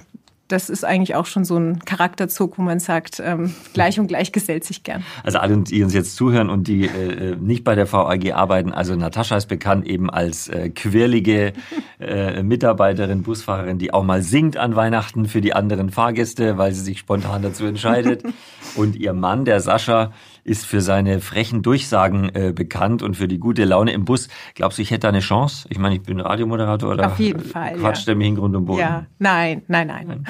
das 0.47 0.69
ist 0.69 0.83
eigentlich 0.83 1.15
auch 1.15 1.25
schon 1.25 1.45
so 1.45 1.57
ein 1.57 1.79
Charakterzug, 1.79 2.57
wo 2.57 2.61
man 2.61 2.79
sagt, 2.79 3.21
ähm, 3.23 3.53
gleich 3.73 3.99
und 3.99 4.07
gleich 4.07 4.31
gesellt 4.31 4.63
sich 4.63 4.83
gern. 4.83 5.03
Also 5.23 5.39
alle, 5.39 5.57
die 5.57 5.83
uns 5.83 5.93
jetzt 5.93 6.15
zuhören 6.15 6.49
und 6.49 6.67
die 6.67 6.85
äh, 6.85 7.31
äh 7.31 7.35
nicht 7.35 7.63
bei 7.63 7.75
der 7.75 7.91
VAG 7.91 8.33
arbeiten, 8.33 8.71
also 8.71 8.95
Natascha 8.95 9.37
ist 9.37 9.47
bekannt 9.47 9.85
eben 9.85 10.09
als 10.09 10.49
äh, 10.49 10.69
quirlige 10.69 11.53
äh, 11.99 12.43
Mitarbeiterin, 12.43 13.23
Busfahrerin, 13.23 13.77
die 13.77 13.93
auch 13.93 14.03
mal 14.03 14.21
singt 14.21 14.57
an 14.57 14.75
Weihnachten 14.75 15.27
für 15.27 15.41
die 15.41 15.53
anderen 15.53 15.89
Fahrgäste, 15.89 16.57
weil 16.57 16.73
sie 16.73 16.81
sich 16.81 16.99
spontan 16.99 17.41
dazu 17.41 17.65
entscheidet. 17.65 18.23
und 18.75 18.95
ihr 18.95 19.13
Mann, 19.13 19.45
der 19.45 19.59
Sascha, 19.59 20.11
ist 20.43 20.65
für 20.65 20.81
seine 20.81 21.19
frechen 21.21 21.61
Durchsagen 21.61 22.29
äh, 22.35 22.51
bekannt 22.53 23.01
und 23.01 23.15
für 23.15 23.27
die 23.27 23.39
gute 23.39 23.63
Laune 23.63 23.93
im 23.93 24.05
Bus. 24.05 24.27
Glaubst 24.55 24.77
du, 24.77 24.81
ich 24.81 24.91
hätte 24.91 25.01
da 25.01 25.09
eine 25.09 25.19
Chance? 25.19 25.67
Ich 25.69 25.79
meine, 25.79 25.95
ich 25.95 26.03
bin 26.03 26.19
Radiomoderator 26.19 26.91
oder 26.91 27.07
Auf 27.07 27.19
jeden 27.19 27.43
Fall, 27.43 27.75
quatscht 27.75 28.07
ja. 28.07 28.13
er 28.13 28.17
mich 28.17 28.27
in 28.27 28.35
Grund 28.35 28.55
und 28.55 28.65
Boden? 28.65 28.79
Ja, 28.79 29.05
nein, 29.19 29.63
nein, 29.67 29.87
nein. 29.87 30.25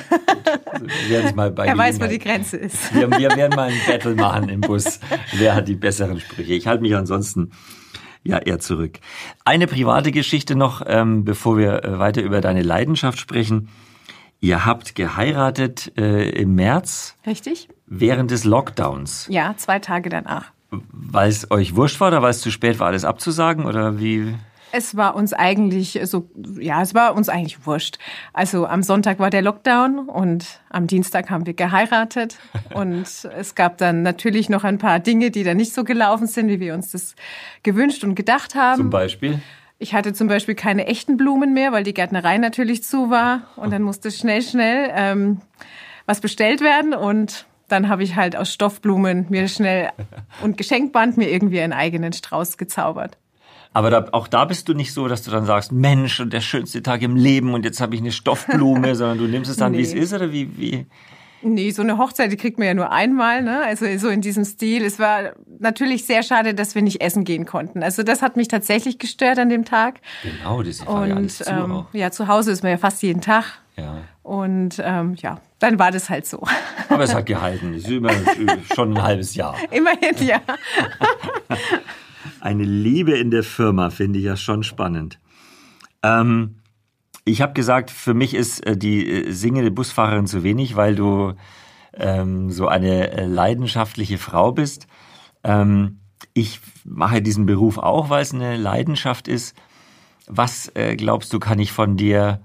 Also, 0.72 0.86
wir 1.08 1.34
mal 1.36 1.52
bei 1.52 1.66
er 1.66 1.78
weiß, 1.78 2.00
wo 2.00 2.06
die 2.06 2.20
Grenze 2.20 2.58
ist. 2.58 2.94
Wir, 2.94 3.10
wir 3.10 3.36
werden 3.36 3.56
mal 3.56 3.70
ein 3.70 3.80
Battle 3.88 4.16
machen 4.16 4.50
im 4.50 4.62
Bus. 4.62 5.00
Wer 5.34 5.56
hat 5.56 5.68
die 5.68 5.76
besseren 5.76 6.20
Sprüche? 6.20 6.54
Ich 6.54 6.68
halte 6.68 6.84
mich 6.84 6.96
ansonsten 6.96 7.52
ja 8.24 8.38
eher 8.38 8.60
zurück. 8.60 9.00
Eine 9.46 9.68
private 9.68 10.12
Geschichte 10.12 10.56
noch, 10.56 10.82
ähm, 10.86 11.26
bevor 11.26 11.58
wir 11.58 11.84
äh, 11.84 12.00
weiter 12.00 12.22
über 12.22 12.42
deine 12.42 12.62
Leidenschaft 12.62 13.20
sprechen. 13.20 13.70
Ihr 14.40 14.66
habt 14.66 14.96
geheiratet 14.96 15.94
äh, 15.98 16.30
im 16.30 16.56
März. 16.56 17.16
Richtig. 17.26 17.70
Während 18.00 18.32
des 18.32 18.44
Lockdowns. 18.44 19.28
Ja, 19.30 19.54
zwei 19.58 19.80
Tage 19.80 20.10
danach. 20.10 20.52
Weil 20.72 21.30
es 21.30 21.52
euch 21.52 21.76
wurscht 21.76 22.00
war 22.00 22.08
oder 22.08 22.24
weil 22.24 22.32
es 22.32 22.42
zu 22.42 22.50
spät 22.50 22.80
war, 22.80 22.88
alles 22.88 23.06
abzusagen 23.06 23.66
oder 23.66 24.00
wie? 24.00 24.34
Es 24.72 24.98
war 24.98 25.16
uns 25.16 25.34
eigentlich 25.34 26.00
so, 26.06 26.28
ja, 26.60 26.82
es 26.82 26.96
war 26.96 27.14
uns 27.14 27.30
eigentlich 27.30 27.68
wurscht. 27.68 28.00
Also 28.34 28.66
am 28.66 28.82
Sonntag 28.82 29.20
war 29.20 29.30
der 29.30 29.44
Lockdown 29.44 30.00
und 30.00 30.62
am 30.72 30.88
Dienstag 30.88 31.30
haben 31.30 31.46
wir 31.46 31.54
geheiratet. 31.54 32.40
Und 32.74 33.06
es 33.38 33.54
gab 33.54 33.78
dann 33.78 34.02
natürlich 34.02 34.50
noch 34.50 34.64
ein 34.64 34.80
paar 34.80 35.00
Dinge, 35.00 35.30
die 35.30 35.44
da 35.44 35.54
nicht 35.54 35.74
so 35.76 35.84
gelaufen 35.84 36.26
sind, 36.26 36.48
wie 36.48 36.60
wir 36.60 36.74
uns 36.74 36.92
das 36.92 37.16
gewünscht 37.62 38.04
und 38.04 38.16
gedacht 38.16 38.56
haben. 38.56 38.82
Zum 38.82 38.90
Beispiel? 38.90 39.40
Ich 39.78 39.94
hatte 39.94 40.14
zum 40.14 40.28
Beispiel 40.28 40.56
keine 40.56 40.88
echten 40.88 41.18
Blumen 41.18 41.54
mehr, 41.54 41.72
weil 41.72 41.84
die 41.84 41.94
Gärtnerei 41.94 42.40
natürlich 42.40 42.84
zu 42.84 43.12
war. 43.12 43.44
Und 43.56 43.72
dann 43.72 43.84
musste 43.84 44.10
schnell, 44.10 44.42
schnell 44.42 44.90
ähm, 44.96 45.42
was 46.08 46.20
bestellt 46.20 46.62
werden. 46.62 46.96
Und 46.96 47.46
dann 47.68 47.90
habe 47.90 48.04
ich 48.04 48.16
halt 48.16 48.36
aus 48.36 48.54
Stoffblumen 48.54 49.26
mir 49.30 49.48
schnell 49.48 49.90
und 50.42 50.58
Geschenkband 50.58 51.18
mir 51.18 51.30
irgendwie 51.30 51.62
einen 51.62 51.74
eigenen 51.74 52.14
Strauß 52.14 52.58
gezaubert. 52.58 53.18
Aber 53.74 53.90
da, 53.90 54.08
auch 54.12 54.28
da 54.28 54.46
bist 54.46 54.70
du 54.70 54.74
nicht 54.74 54.94
so, 54.94 55.08
dass 55.08 55.24
du 55.24 55.32
dann 55.32 55.46
sagst, 55.46 55.72
Mensch, 55.72 56.20
und 56.20 56.32
der 56.32 56.42
schönste 56.42 56.84
Tag 56.84 57.02
im 57.02 57.16
Leben 57.16 57.54
und 57.54 57.66
jetzt 57.66 57.82
habe 57.82 57.96
ich 57.96 58.02
eine 58.02 58.12
Stoffblume, 58.12 58.96
sondern 58.96 59.18
du 59.18 59.26
nimmst 59.26 59.50
es 59.50 59.58
dann, 59.58 59.72
nee. 59.72 59.80
wie 59.80 59.82
es 59.82 59.94
ist 59.94 60.14
oder 60.14 60.32
wie, 60.32 60.58
wie? 60.58 60.86
Nee, 61.42 61.72
so 61.72 61.82
eine 61.82 61.98
Hochzeit, 61.98 62.32
die 62.32 62.38
kriegt 62.38 62.58
man 62.58 62.68
ja 62.68 62.74
nur 62.74 62.92
einmal, 62.92 63.42
ne? 63.42 63.62
Also 63.66 63.86
so 63.98 64.08
in 64.08 64.22
diesem 64.22 64.46
Stil. 64.46 64.84
Es 64.86 64.98
war 64.98 65.34
natürlich 65.60 66.06
sehr 66.06 66.24
schade, 66.24 66.54
dass 66.54 66.74
wir 66.74 66.82
nicht 66.82 67.02
essen 67.02 67.26
gehen 67.26 67.46
konnten. 67.46 67.84
Also 67.84 68.04
das 68.04 68.22
hat 68.22 68.38
mich 68.38 68.48
tatsächlich 68.48 68.98
gestört 68.98 69.40
an 69.40 69.50
dem 69.50 69.66
Tag. 69.66 70.00
Genau, 70.22 70.64
das 70.64 70.86
war 70.88 71.06
ja 71.06 71.16
alles 71.16 71.40
zu 71.40 71.50
ähm, 71.50 71.72
auch. 71.72 71.94
Ja, 71.94 72.12
zu 72.12 72.28
Hause 72.28 72.52
ist 72.52 72.64
man 72.64 72.72
ja 72.72 72.78
fast 72.78 73.04
jeden 73.04 73.22
Tag. 73.22 73.60
Ja. 73.76 74.04
Und 74.22 74.82
ähm, 74.84 75.16
ja, 75.16 75.42
dann 75.60 75.80
war 75.80 75.92
das 75.92 76.10
halt 76.10 76.26
so. 76.26 76.44
Aber 76.90 77.04
es 77.04 77.14
hat 77.14 77.26
gehalten. 77.26 77.74
Es 77.74 77.84
ist 77.84 77.92
immer 77.92 78.12
schon 78.76 78.94
ein 78.94 79.02
halbes 79.02 79.36
Jahr. 79.36 79.56
Immerhin, 79.72 80.16
ja. 80.26 80.42
Eine 82.40 82.64
Liebe 82.64 83.18
in 83.18 83.32
der 83.32 83.44
Firma 83.44 83.90
finde 83.90 84.20
ich 84.20 84.26
ja 84.26 84.38
schon 84.38 84.64
spannend. 84.64 85.20
Ähm, 86.04 86.56
ich 87.26 87.42
habe 87.42 87.54
gesagt, 87.54 87.90
für 87.90 88.14
mich 88.14 88.34
ist 88.34 88.66
äh, 88.66 88.78
die 88.78 89.10
äh, 89.10 89.32
singende 89.32 89.72
Busfahrerin 89.72 90.28
zu 90.28 90.44
wenig, 90.44 90.76
weil 90.76 90.96
du 90.96 91.34
ähm, 91.94 92.50
so 92.52 92.68
eine 92.68 93.12
äh, 93.12 93.26
leidenschaftliche 93.26 94.18
Frau 94.18 94.52
bist. 94.52 94.88
Ähm, 95.44 96.00
ich 96.34 96.60
mache 96.84 97.22
diesen 97.22 97.46
Beruf 97.46 97.78
auch, 97.78 98.10
weil 98.10 98.22
es 98.22 98.34
eine 98.34 98.58
Leidenschaft 98.58 99.28
ist. 99.28 99.56
Was 100.28 100.72
äh, 100.76 100.96
glaubst 100.96 101.34
du, 101.34 101.40
kann 101.40 101.60
ich 101.60 101.72
von 101.72 101.98
dir 101.98 102.42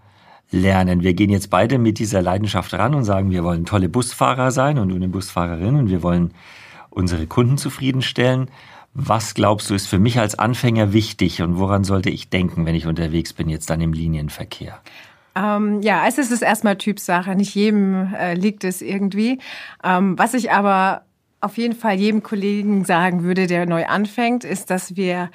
lernen? 0.50 1.02
Wir 1.02 1.14
gehen 1.14 1.31
jetzt 1.31 1.50
beide 1.50 1.78
mit 1.78 1.99
dieser 1.99 2.23
Leidenschaft 2.23 2.75
ran 2.75 2.95
und 2.95 3.05
sagen, 3.05 3.31
wir 3.31 3.45
wollen 3.45 3.64
tolle 3.64 3.88
Busfahrer 3.88 4.50
sein 4.50 4.78
und 4.78 4.93
eine 4.93 5.09
Busfahrerin 5.09 5.76
und 5.76 5.90
wir 5.90 6.02
wollen 6.02 6.33
unsere 6.90 7.26
Kunden 7.26 7.59
zufriedenstellen. 7.59 8.50
Was 8.95 9.35
glaubst 9.35 9.71
du, 9.71 9.75
ist 9.75 9.87
für 9.87 9.99
mich 9.99 10.19
als 10.19 10.38
Anfänger 10.38 10.93
wichtig 10.93 11.43
und 11.43 11.59
woran 11.59 11.85
sollte 11.85 12.11
ich 12.11 12.31
denken, 12.31 12.67
wenn 12.67 12.75
ich 12.75 12.87
unterwegs 12.87 13.33
bin, 13.33 13.49
jetzt 13.49 13.71
dann 13.71 13.81
im 13.81 13.93
Linienverkehr? 13.93 14.81
Ähm, 15.37 15.83
ja, 15.83 16.05
es 16.09 16.19
ist 16.19 16.43
erstmal 16.43 16.76
Typsache. 16.76 17.37
Nicht 17.37 17.55
jedem 17.55 18.12
äh, 18.14 18.35
liegt 18.35 18.64
es 18.64 18.83
irgendwie. 18.83 19.38
Ähm, 19.85 20.19
was 20.19 20.35
ich 20.35 20.50
aber 20.50 21.02
auf 21.40 21.57
jeden 21.57 21.75
Fall 21.75 21.95
jedem 21.95 22.23
Kollegen 22.23 22.85
sagen 22.85 23.23
würde, 23.23 23.47
der 23.47 23.66
neu 23.66 23.87
anfängt, 23.87 24.45
ist, 24.45 24.71
dass 24.71 24.97
wir 24.97 25.30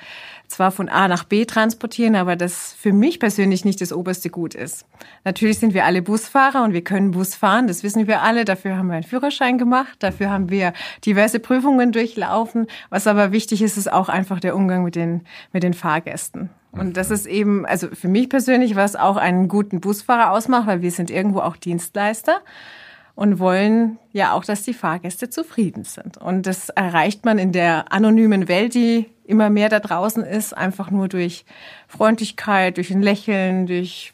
zwar 0.47 0.71
von 0.71 0.89
A 0.89 1.07
nach 1.07 1.23
B 1.23 1.45
transportieren, 1.45 2.15
aber 2.15 2.35
das 2.35 2.73
für 2.73 2.93
mich 2.93 3.19
persönlich 3.19 3.65
nicht 3.65 3.81
das 3.81 3.93
oberste 3.93 4.29
Gut 4.29 4.53
ist. 4.53 4.85
Natürlich 5.23 5.59
sind 5.59 5.73
wir 5.73 5.85
alle 5.85 6.01
Busfahrer 6.01 6.63
und 6.63 6.73
wir 6.73 6.83
können 6.83 7.11
Bus 7.11 7.35
fahren, 7.35 7.67
das 7.67 7.83
wissen 7.83 8.05
wir 8.07 8.21
alle. 8.21 8.45
Dafür 8.45 8.77
haben 8.77 8.87
wir 8.87 8.95
einen 8.95 9.03
Führerschein 9.03 9.57
gemacht, 9.57 9.95
dafür 9.99 10.29
haben 10.29 10.49
wir 10.49 10.73
diverse 11.05 11.39
Prüfungen 11.39 11.91
durchlaufen. 11.91 12.67
Was 12.89 13.07
aber 13.07 13.31
wichtig 13.31 13.61
ist, 13.61 13.77
ist 13.77 13.91
auch 13.91 14.09
einfach 14.09 14.39
der 14.39 14.55
Umgang 14.55 14.83
mit 14.83 14.95
den, 14.95 15.21
mit 15.53 15.63
den 15.63 15.73
Fahrgästen. 15.73 16.49
Und 16.71 16.97
das 16.97 17.11
ist 17.11 17.27
eben, 17.27 17.65
also 17.65 17.87
für 17.93 18.07
mich 18.07 18.29
persönlich, 18.29 18.75
was 18.75 18.95
auch 18.95 19.15
einen 19.15 19.47
guten 19.47 19.79
Busfahrer 19.79 20.31
ausmacht, 20.31 20.67
weil 20.67 20.81
wir 20.81 20.91
sind 20.91 21.11
irgendwo 21.11 21.39
auch 21.39 21.55
Dienstleister 21.55 22.41
und 23.15 23.39
wollen 23.39 23.99
ja 24.11 24.33
auch, 24.33 24.43
dass 24.43 24.63
die 24.63 24.73
Fahrgäste 24.73 25.29
zufrieden 25.29 25.83
sind. 25.83 26.17
Und 26.17 26.47
das 26.47 26.69
erreicht 26.69 27.25
man 27.25 27.37
in 27.37 27.51
der 27.51 27.91
anonymen 27.91 28.47
Welt, 28.47 28.73
die 28.73 29.05
immer 29.25 29.49
mehr 29.49 29.69
da 29.69 29.79
draußen 29.79 30.23
ist, 30.23 30.55
einfach 30.57 30.89
nur 30.91 31.07
durch 31.07 31.45
Freundlichkeit, 31.87 32.77
durch 32.77 32.91
ein 32.91 33.01
Lächeln, 33.01 33.67
durch 33.67 34.13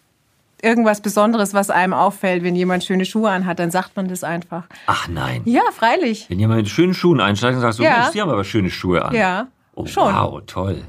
irgendwas 0.62 1.00
Besonderes, 1.02 1.54
was 1.54 1.70
einem 1.70 1.94
auffällt. 1.94 2.44
Wenn 2.44 2.56
jemand 2.56 2.84
schöne 2.84 3.06
Schuhe 3.06 3.30
anhat, 3.30 3.60
dann 3.60 3.72
sagt 3.72 3.96
man 3.96 4.08
das 4.10 4.24
einfach. 4.26 4.66
Ach 4.88 5.08
nein. 5.08 5.42
Ja, 5.46 5.62
freilich. 5.74 6.26
Wenn 6.30 6.40
jemand 6.40 6.58
mit 6.60 6.70
schönen 6.70 6.94
Schuhen 6.94 7.22
einsteigt 7.22 7.56
und 7.56 7.62
sagt, 7.62 7.76
so, 7.76 7.84
Ja. 7.84 8.10
Sie 8.12 8.22
haben 8.22 8.30
aber 8.30 8.44
schöne 8.44 8.70
Schuhe 8.70 9.04
an. 9.04 9.16
Ja, 9.16 9.48
Oh, 9.76 9.86
schon. 9.86 10.14
wow, 10.14 10.42
toll. 10.46 10.84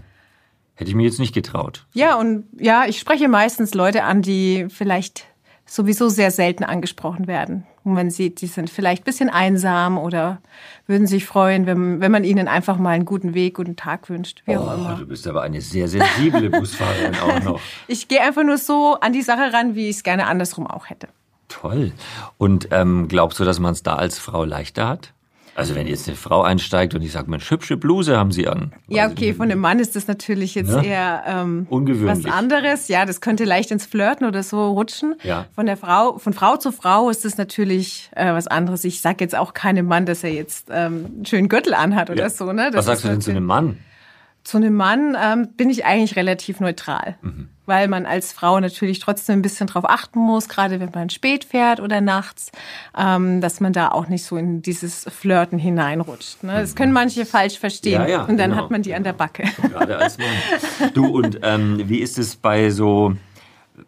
Hätte 0.75 0.88
ich 0.90 0.97
mir 0.97 1.05
jetzt 1.05 1.21
nicht 1.21 1.33
getraut. 1.35 1.87
Ja, 1.93 2.17
und 2.17 2.45
ja, 2.59 2.87
ich 2.87 2.99
spreche 2.99 3.29
meistens 3.29 3.75
Leute 3.75 4.02
an, 4.02 4.23
die 4.23 4.67
vielleicht 4.69 5.26
sowieso 5.64 6.09
sehr 6.09 6.33
selten 6.33 6.64
angesprochen 6.64 7.29
werden. 7.29 7.64
Wo 7.83 7.91
man 7.91 8.11
sieht, 8.11 8.43
die 8.43 8.47
sind 8.47 8.69
vielleicht 8.69 9.03
ein 9.03 9.05
bisschen 9.05 9.31
einsam 9.31 9.97
oder 9.97 10.43
würden 10.87 11.07
sich 11.07 11.25
freuen, 11.25 11.65
wenn, 11.65 12.01
wenn 12.03 12.13
man 12.13 12.25
ihnen 12.25 12.47
einfach 12.47 12.77
mal 12.77 12.91
einen 12.91 13.07
guten 13.07 13.33
Weg, 13.33 13.55
guten 13.55 13.75
Tag 13.77 14.11
wünscht, 14.11 14.43
wie 14.45 14.57
auch 14.57 14.71
Oh, 14.71 14.75
immer. 14.75 14.97
du 14.97 15.07
bist 15.07 15.27
aber 15.27 15.41
eine 15.43 15.63
sehr 15.63 15.89
sensible 15.89 16.51
Busfahrerin 16.61 17.15
auch 17.19 17.43
noch. 17.43 17.61
Ich 17.89 18.07
gehe 18.09 18.21
einfach 18.21 18.43
nur 18.45 18.59
so 18.59 18.99
an 19.01 19.15
die 19.15 19.23
Sache 19.23 19.53
ran, 19.55 19.75
wie 19.75 19.89
ich 19.89 19.97
es 19.97 20.03
gerne 20.03 20.27
andersrum 20.27 20.67
auch 20.67 20.91
hätte. 20.91 21.09
Toll. 21.49 21.93
Und 22.39 22.69
ähm, 22.71 23.09
glaubst 23.09 23.41
du, 23.41 23.45
dass 23.45 23.59
man 23.61 23.73
es 23.73 23.83
da 23.83 23.97
als 23.97 24.19
Frau 24.19 24.45
leichter 24.45 24.87
hat? 24.87 25.15
Also 25.54 25.75
wenn 25.75 25.87
jetzt 25.87 26.07
eine 26.09 26.16
Frau 26.16 26.42
einsteigt 26.42 26.95
und 26.95 27.02
ich 27.02 27.12
sage, 27.12 27.30
Mensch, 27.30 27.50
hübsche 27.50 27.76
Bluse 27.76 28.16
haben 28.16 28.33
Sie 28.33 28.49
an. 28.49 28.73
Ja, 28.88 29.09
okay, 29.09 29.35
von 29.35 29.50
einem 29.50 29.61
Mann 29.61 29.78
ist 29.78 29.97
das 29.97 30.07
natürlich 30.07 30.54
jetzt 30.54 30.71
Ja. 30.71 30.83
eher 30.83 31.23
ähm, 31.26 31.66
Ungewöhnlich. 31.69 32.25
was 32.25 32.33
anderes. 32.33 32.88
Ja, 32.88 33.04
das 33.04 33.21
könnte 33.21 33.45
leicht 33.45 33.71
ins 33.71 33.85
Flirten 33.87 34.26
oder 34.26 34.42
so 34.42 34.71
rutschen. 34.73 35.16
Ja. 35.23 35.47
Von 35.54 35.66
der 35.66 35.76
Frau, 35.76 36.19
von 36.19 36.33
Frau 36.33 36.57
zu 36.57 36.73
Frau 36.73 37.11
ist 37.11 37.25
das 37.25 37.37
natürlich 37.37 38.11
äh, 38.14 38.33
was 38.33 38.47
anderes. 38.47 38.85
Ich 38.85 39.00
sag 39.00 39.21
jetzt 39.21 39.37
auch 39.37 39.52
keinem 39.52 39.87
Mann, 39.87 40.07
dass 40.07 40.25
er 40.25 40.33
jetzt 40.33 40.69
ähm, 40.71 41.07
einen 41.16 41.26
schönen 41.26 41.49
Gürtel 41.49 41.75
anhat 41.75 42.11
oder 42.11 42.23
Ja. 42.23 42.30
so. 42.30 42.52
Ne? 42.52 42.66
Das 42.71 42.76
Was 42.78 42.87
sagst 42.87 43.04
du 43.04 43.09
denn 43.09 43.21
zu 43.21 43.30
einem 43.30 43.45
Mann? 43.45 43.78
Zu 44.50 44.57
einem 44.57 44.75
Mann 44.75 45.16
ähm, 45.23 45.49
bin 45.57 45.71
ich 45.71 45.85
eigentlich 45.85 46.16
relativ 46.16 46.59
neutral, 46.59 47.14
Mhm. 47.23 47.49
weil 47.66 47.87
man 47.87 48.04
als 48.04 48.33
Frau 48.33 48.59
natürlich 48.59 48.99
trotzdem 48.99 49.38
ein 49.38 49.42
bisschen 49.42 49.69
drauf 49.69 49.85
achten 49.88 50.19
muss, 50.19 50.49
gerade 50.49 50.80
wenn 50.80 50.90
man 50.92 51.09
spät 51.09 51.45
fährt 51.45 51.78
oder 51.78 52.00
nachts, 52.00 52.50
ähm, 52.99 53.40
dass 53.40 53.61
man 53.61 53.73
da 53.73 53.92
auch 53.92 54.09
nicht 54.09 54.25
so 54.25 54.37
in 54.37 54.61
dieses 54.61 55.07
Flirten 55.09 55.57
hineinrutscht. 55.59 56.42
Ne? 56.42 56.54
Das 56.54 56.75
können 56.75 56.92
manche 56.92 57.26
falsch 57.26 57.61
verstehen 57.61 58.02
Ja, 58.02 58.09
ja, 58.09 58.23
und 58.25 58.38
dann 58.38 58.50
genau. 58.50 58.62
hat 58.64 58.71
man 58.73 58.83
die 58.83 58.92
an 58.92 59.04
der 59.04 59.12
Backe. 59.12 59.45
Gerade 59.71 59.99
als 59.99 60.19
Mann. 60.19 60.90
Du, 60.95 61.07
und 61.07 61.38
ähm, 61.45 61.83
wie 61.88 61.99
ist 62.00 62.19
es 62.19 62.35
bei 62.35 62.71
so, 62.71 63.14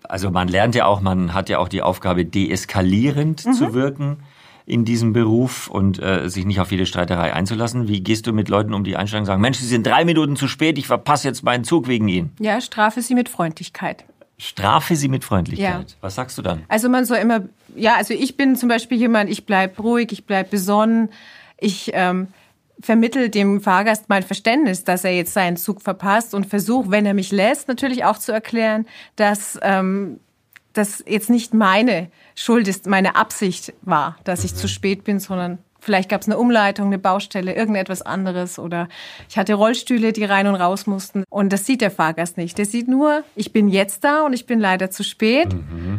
also 0.04 0.30
man 0.30 0.46
lernt 0.46 0.76
ja 0.76 0.86
auch, 0.86 1.00
man 1.00 1.34
hat 1.34 1.48
ja 1.48 1.58
auch 1.58 1.68
die 1.68 1.82
Aufgabe, 1.82 2.24
deeskalierend 2.24 3.44
Mhm. 3.46 3.52
zu 3.54 3.74
wirken 3.74 4.18
in 4.66 4.84
diesem 4.84 5.12
Beruf 5.12 5.68
und 5.68 6.00
äh, 6.02 6.28
sich 6.28 6.44
nicht 6.44 6.60
auf 6.60 6.70
jede 6.70 6.86
Streiterei 6.86 7.32
einzulassen. 7.32 7.88
Wie 7.88 8.00
gehst 8.00 8.26
du 8.26 8.32
mit 8.32 8.48
Leuten 8.48 8.74
um, 8.74 8.84
die 8.84 8.96
einsteigen 8.96 9.22
und 9.22 9.26
sagen, 9.26 9.42
Mensch, 9.42 9.58
Sie 9.58 9.66
sind 9.66 9.86
drei 9.86 10.04
Minuten 10.04 10.36
zu 10.36 10.48
spät, 10.48 10.78
ich 10.78 10.86
verpasse 10.86 11.28
jetzt 11.28 11.42
meinen 11.42 11.64
Zug 11.64 11.88
wegen 11.88 12.08
Ihnen. 12.08 12.32
Ja, 12.38 12.60
strafe 12.60 13.02
sie 13.02 13.14
mit 13.14 13.28
Freundlichkeit. 13.28 14.04
Strafe 14.38 14.96
sie 14.96 15.08
mit 15.08 15.24
Freundlichkeit. 15.24 15.90
Ja. 15.90 15.96
Was 16.00 16.16
sagst 16.16 16.36
du 16.36 16.42
dann? 16.42 16.64
Also 16.68 16.88
man 16.88 17.04
soll 17.04 17.18
immer, 17.18 17.42
ja, 17.76 17.94
also 17.96 18.12
ich 18.14 18.36
bin 18.36 18.56
zum 18.56 18.68
Beispiel 18.68 18.98
jemand, 18.98 19.30
ich 19.30 19.46
bleib 19.46 19.78
ruhig, 19.78 20.10
ich 20.10 20.26
bleib 20.26 20.50
besonnen, 20.50 21.10
ich 21.58 21.92
ähm, 21.94 22.28
vermittel 22.80 23.28
dem 23.28 23.60
Fahrgast 23.60 24.08
mein 24.08 24.22
Verständnis, 24.22 24.84
dass 24.84 25.04
er 25.04 25.12
jetzt 25.12 25.32
seinen 25.32 25.56
Zug 25.56 25.80
verpasst 25.80 26.34
und 26.34 26.46
versuche, 26.46 26.90
wenn 26.90 27.06
er 27.06 27.14
mich 27.14 27.30
lässt, 27.30 27.68
natürlich 27.68 28.04
auch 28.04 28.18
zu 28.18 28.32
erklären, 28.32 28.86
dass 29.14 29.58
ähm, 29.62 30.18
das 30.72 31.04
jetzt 31.06 31.30
nicht 31.30 31.54
meine 31.54 32.08
Schuld 32.34 32.68
ist, 32.68 32.86
meine 32.86 33.16
Absicht 33.16 33.72
war, 33.82 34.16
dass 34.24 34.44
ich 34.44 34.54
zu 34.54 34.68
spät 34.68 35.04
bin, 35.04 35.20
sondern 35.20 35.58
vielleicht 35.82 36.08
gab 36.08 36.20
es 36.20 36.28
eine 36.28 36.38
Umleitung, 36.38 36.86
eine 36.86 36.98
Baustelle, 36.98 37.54
irgendetwas 37.54 38.02
anderes 38.02 38.58
oder 38.58 38.88
ich 39.28 39.36
hatte 39.36 39.54
Rollstühle, 39.54 40.12
die 40.12 40.24
rein 40.24 40.46
und 40.46 40.54
raus 40.54 40.86
mussten 40.86 41.24
und 41.28 41.52
das 41.52 41.66
sieht 41.66 41.80
der 41.80 41.90
Fahrgast 41.90 42.36
nicht. 42.36 42.56
Der 42.56 42.64
sieht 42.64 42.88
nur, 42.88 43.24
ich 43.34 43.52
bin 43.52 43.68
jetzt 43.68 44.04
da 44.04 44.22
und 44.22 44.32
ich 44.32 44.46
bin 44.46 44.60
leider 44.60 44.90
zu 44.90 45.02
spät, 45.02 45.48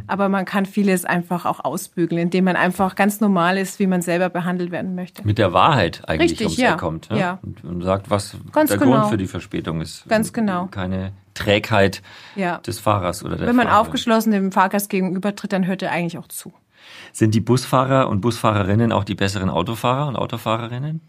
aber 0.07 0.29
man 0.29 0.45
kann 0.45 0.65
vieles 0.65 1.05
einfach 1.05 1.45
auch 1.45 1.63
ausbügeln, 1.63 2.21
indem 2.21 2.45
man 2.45 2.55
einfach 2.55 2.95
ganz 2.95 3.19
normal 3.19 3.57
ist, 3.57 3.79
wie 3.79 3.87
man 3.87 4.01
selber 4.01 4.29
behandelt 4.29 4.71
werden 4.71 4.95
möchte. 4.95 5.25
Mit 5.27 5.37
der 5.37 5.53
Wahrheit 5.53 6.01
eigentlich 6.07 6.31
Richtig, 6.31 6.47
ums 6.47 6.57
ja. 6.57 6.73
Eck 6.73 6.79
kommt. 6.79 7.11
Ne? 7.11 7.19
Ja. 7.19 7.39
Und, 7.43 7.63
und 7.63 7.81
sagt, 7.81 8.09
was 8.09 8.37
Ganz 8.53 8.69
der 8.69 8.79
genau. 8.79 8.99
Grund 8.99 9.09
für 9.11 9.17
die 9.17 9.27
Verspätung 9.27 9.81
ist. 9.81 10.07
Ganz 10.07 10.31
genau. 10.31 10.67
Keine 10.67 11.11
Trägheit 11.33 12.01
Ja. 12.35 12.57
des 12.59 12.79
Fahrers 12.79 13.23
oder 13.23 13.35
der 13.37 13.47
Wenn 13.47 13.55
man 13.55 13.67
Fahrerin. 13.67 13.85
aufgeschlossen 13.87 14.31
dem 14.31 14.51
Fahrgast 14.51 14.89
gegenübertritt, 14.89 15.53
dann 15.53 15.65
hört 15.65 15.81
er 15.81 15.91
eigentlich 15.91 16.17
auch 16.17 16.27
zu. 16.27 16.53
Sind 17.11 17.33
die 17.33 17.41
Busfahrer 17.41 18.07
und 18.09 18.21
Busfahrerinnen 18.21 18.91
auch 18.91 19.03
die 19.03 19.15
besseren 19.15 19.49
Autofahrer 19.49 20.07
und 20.07 20.15
Autofahrerinnen? 20.15 21.01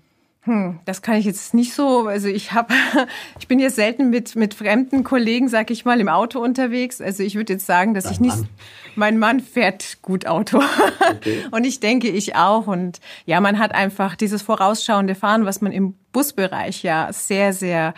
Das 0.85 1.00
kann 1.00 1.14
ich 1.14 1.25
jetzt 1.25 1.54
nicht 1.54 1.73
so. 1.73 2.07
Also 2.07 2.28
ich 2.28 2.52
habe, 2.52 2.75
ich 3.38 3.49
bin 3.49 3.59
jetzt 3.59 3.76
selten 3.76 4.11
mit 4.11 4.37
mit 4.37 4.52
fremden 4.52 5.02
Kollegen, 5.02 5.49
sag 5.49 5.71
ich 5.71 5.87
mal, 5.87 5.99
im 6.00 6.09
Auto 6.11 6.38
unterwegs. 6.38 7.00
Also 7.00 7.23
ich 7.23 7.35
würde 7.35 7.54
jetzt 7.54 7.64
sagen, 7.64 7.95
dass 7.95 8.11
ich 8.11 8.21
nicht. 8.21 8.37
Mann. 8.37 8.49
Mein 8.95 9.19
Mann 9.19 9.40
fährt 9.40 10.02
gut 10.02 10.26
Auto 10.26 10.61
und 11.50 11.64
ich 11.64 11.81
denke 11.81 12.09
ich 12.09 12.37
auch. 12.37 12.66
Und 12.66 13.00
ja, 13.25 13.40
man 13.40 13.59
hat 13.59 13.75
einfach 13.75 14.16
dieses 14.16 14.43
vorausschauende 14.43 15.14
Fahren, 15.14 15.47
was 15.47 15.62
man 15.62 15.73
im 15.73 15.95
Busbereich 16.12 16.83
ja 16.83 17.11
sehr 17.11 17.54
sehr 17.54 17.95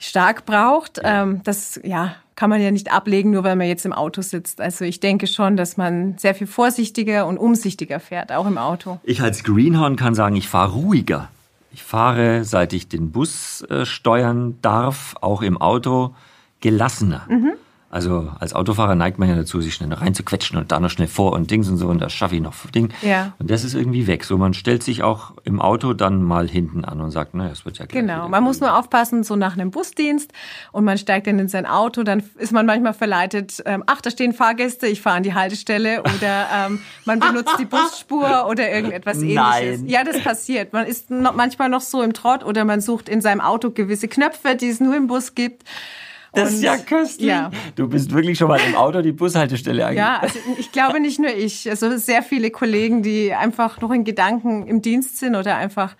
stark 0.00 0.44
braucht. 0.46 1.00
Ähm, 1.04 1.42
das 1.44 1.80
ja 1.84 2.16
kann 2.40 2.48
man 2.48 2.62
ja 2.62 2.70
nicht 2.70 2.90
ablegen, 2.90 3.32
nur 3.32 3.44
weil 3.44 3.54
man 3.54 3.66
jetzt 3.66 3.84
im 3.84 3.92
Auto 3.92 4.22
sitzt. 4.22 4.62
Also 4.62 4.86
ich 4.86 4.98
denke 4.98 5.26
schon, 5.26 5.58
dass 5.58 5.76
man 5.76 6.16
sehr 6.16 6.34
viel 6.34 6.46
vorsichtiger 6.46 7.26
und 7.26 7.36
umsichtiger 7.36 8.00
fährt, 8.00 8.32
auch 8.32 8.46
im 8.46 8.56
Auto. 8.56 8.98
Ich 9.04 9.20
als 9.20 9.44
Greenhorn 9.44 9.96
kann 9.96 10.14
sagen, 10.14 10.36
ich 10.36 10.48
fahre 10.48 10.72
ruhiger. 10.72 11.28
Ich 11.70 11.82
fahre, 11.82 12.44
seit 12.44 12.72
ich 12.72 12.88
den 12.88 13.12
Bus 13.12 13.60
äh, 13.68 13.84
steuern 13.84 14.56
darf, 14.62 15.16
auch 15.20 15.42
im 15.42 15.60
Auto, 15.60 16.14
gelassener. 16.60 17.26
Mhm. 17.28 17.52
Also 17.90 18.30
als 18.38 18.54
Autofahrer 18.54 18.94
neigt 18.94 19.18
man 19.18 19.28
ja 19.28 19.34
dazu, 19.34 19.60
sich 19.60 19.74
schnell 19.74 19.92
reinzuquetschen 19.92 20.56
und 20.56 20.70
da 20.70 20.78
noch 20.78 20.90
schnell 20.90 21.08
vor 21.08 21.32
und 21.32 21.50
Dings 21.50 21.68
und 21.68 21.76
so 21.76 21.88
und 21.88 22.00
das 22.00 22.12
schaffe 22.12 22.36
ich 22.36 22.40
noch 22.40 22.54
Ding. 22.72 22.92
Ja. 23.02 23.32
Und 23.40 23.50
das 23.50 23.64
ist 23.64 23.74
irgendwie 23.74 24.06
weg. 24.06 24.24
So, 24.24 24.38
man 24.38 24.54
stellt 24.54 24.84
sich 24.84 25.02
auch 25.02 25.32
im 25.42 25.60
Auto 25.60 25.92
dann 25.92 26.22
mal 26.22 26.48
hinten 26.48 26.84
an 26.84 27.00
und 27.00 27.10
sagt, 27.10 27.34
naja, 27.34 27.50
es 27.50 27.64
wird 27.64 27.78
ja 27.78 27.86
gleich 27.86 28.00
Genau, 28.00 28.28
man 28.28 28.44
muss 28.44 28.60
nur 28.60 28.78
aufpassen, 28.78 29.24
so 29.24 29.34
nach 29.34 29.54
einem 29.54 29.72
Busdienst 29.72 30.32
und 30.70 30.84
man 30.84 30.98
steigt 30.98 31.26
dann 31.26 31.40
in 31.40 31.48
sein 31.48 31.66
Auto, 31.66 32.04
dann 32.04 32.22
ist 32.38 32.52
man 32.52 32.64
manchmal 32.64 32.94
verleitet, 32.94 33.60
ähm, 33.66 33.82
ach, 33.86 34.00
da 34.00 34.12
stehen 34.12 34.34
Fahrgäste, 34.34 34.86
ich 34.86 35.00
fahre 35.00 35.16
an 35.16 35.22
die 35.24 35.34
Haltestelle 35.34 36.02
oder 36.02 36.46
ähm, 36.66 36.80
man 37.06 37.18
benutzt 37.18 37.56
die 37.58 37.64
Busspur 37.64 38.46
oder 38.48 38.70
irgendetwas 38.70 39.16
ähnliches. 39.16 39.80
Nein. 39.80 39.86
Ja, 39.88 40.04
das 40.04 40.22
passiert. 40.22 40.72
Man 40.72 40.86
ist 40.86 41.10
noch, 41.10 41.34
manchmal 41.34 41.68
noch 41.68 41.80
so 41.80 42.02
im 42.02 42.12
Trott 42.12 42.44
oder 42.44 42.64
man 42.64 42.80
sucht 42.80 43.08
in 43.08 43.20
seinem 43.20 43.40
Auto 43.40 43.70
gewisse 43.70 44.06
Knöpfe, 44.06 44.54
die 44.54 44.68
es 44.68 44.78
nur 44.78 44.96
im 44.96 45.08
Bus 45.08 45.34
gibt. 45.34 45.64
Das 46.32 46.50
ist 46.50 46.56
Und- 46.58 46.62
ja 46.64 46.76
köstlich. 46.76 47.28
Ja. 47.28 47.50
Du 47.74 47.88
bist 47.88 48.12
wirklich 48.14 48.38
schon 48.38 48.48
mal 48.48 48.60
im 48.60 48.74
Auto 48.76 49.02
die 49.02 49.12
Bushaltestelle 49.12 49.84
angekommen. 49.84 50.08
Ja, 50.14 50.20
also 50.20 50.38
ich 50.58 50.70
glaube 50.72 51.00
nicht 51.00 51.18
nur 51.18 51.30
ich, 51.34 51.68
also 51.68 51.96
sehr 51.96 52.22
viele 52.22 52.50
Kollegen, 52.50 53.02
die 53.02 53.32
einfach 53.34 53.80
noch 53.80 53.90
in 53.90 54.04
Gedanken 54.04 54.66
im 54.66 54.80
Dienst 54.82 55.18
sind 55.18 55.34
oder 55.34 55.56
einfach 55.56 55.96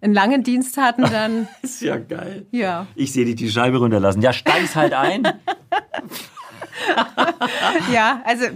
einen 0.00 0.14
langen 0.14 0.42
Dienst 0.44 0.76
hatten, 0.76 1.02
dann 1.10 1.48
Das 1.62 1.72
ist 1.72 1.82
ja 1.82 1.96
geil. 1.96 2.46
ja. 2.52 2.86
Ich 2.94 3.12
sehe 3.12 3.24
dich 3.24 3.36
die 3.36 3.50
Scheibe 3.50 3.78
runterlassen. 3.78 4.22
Ja, 4.22 4.32
steig's 4.32 4.76
halt 4.76 4.92
ein. 4.92 5.26
Ja, 7.92 8.20
also 8.24 8.46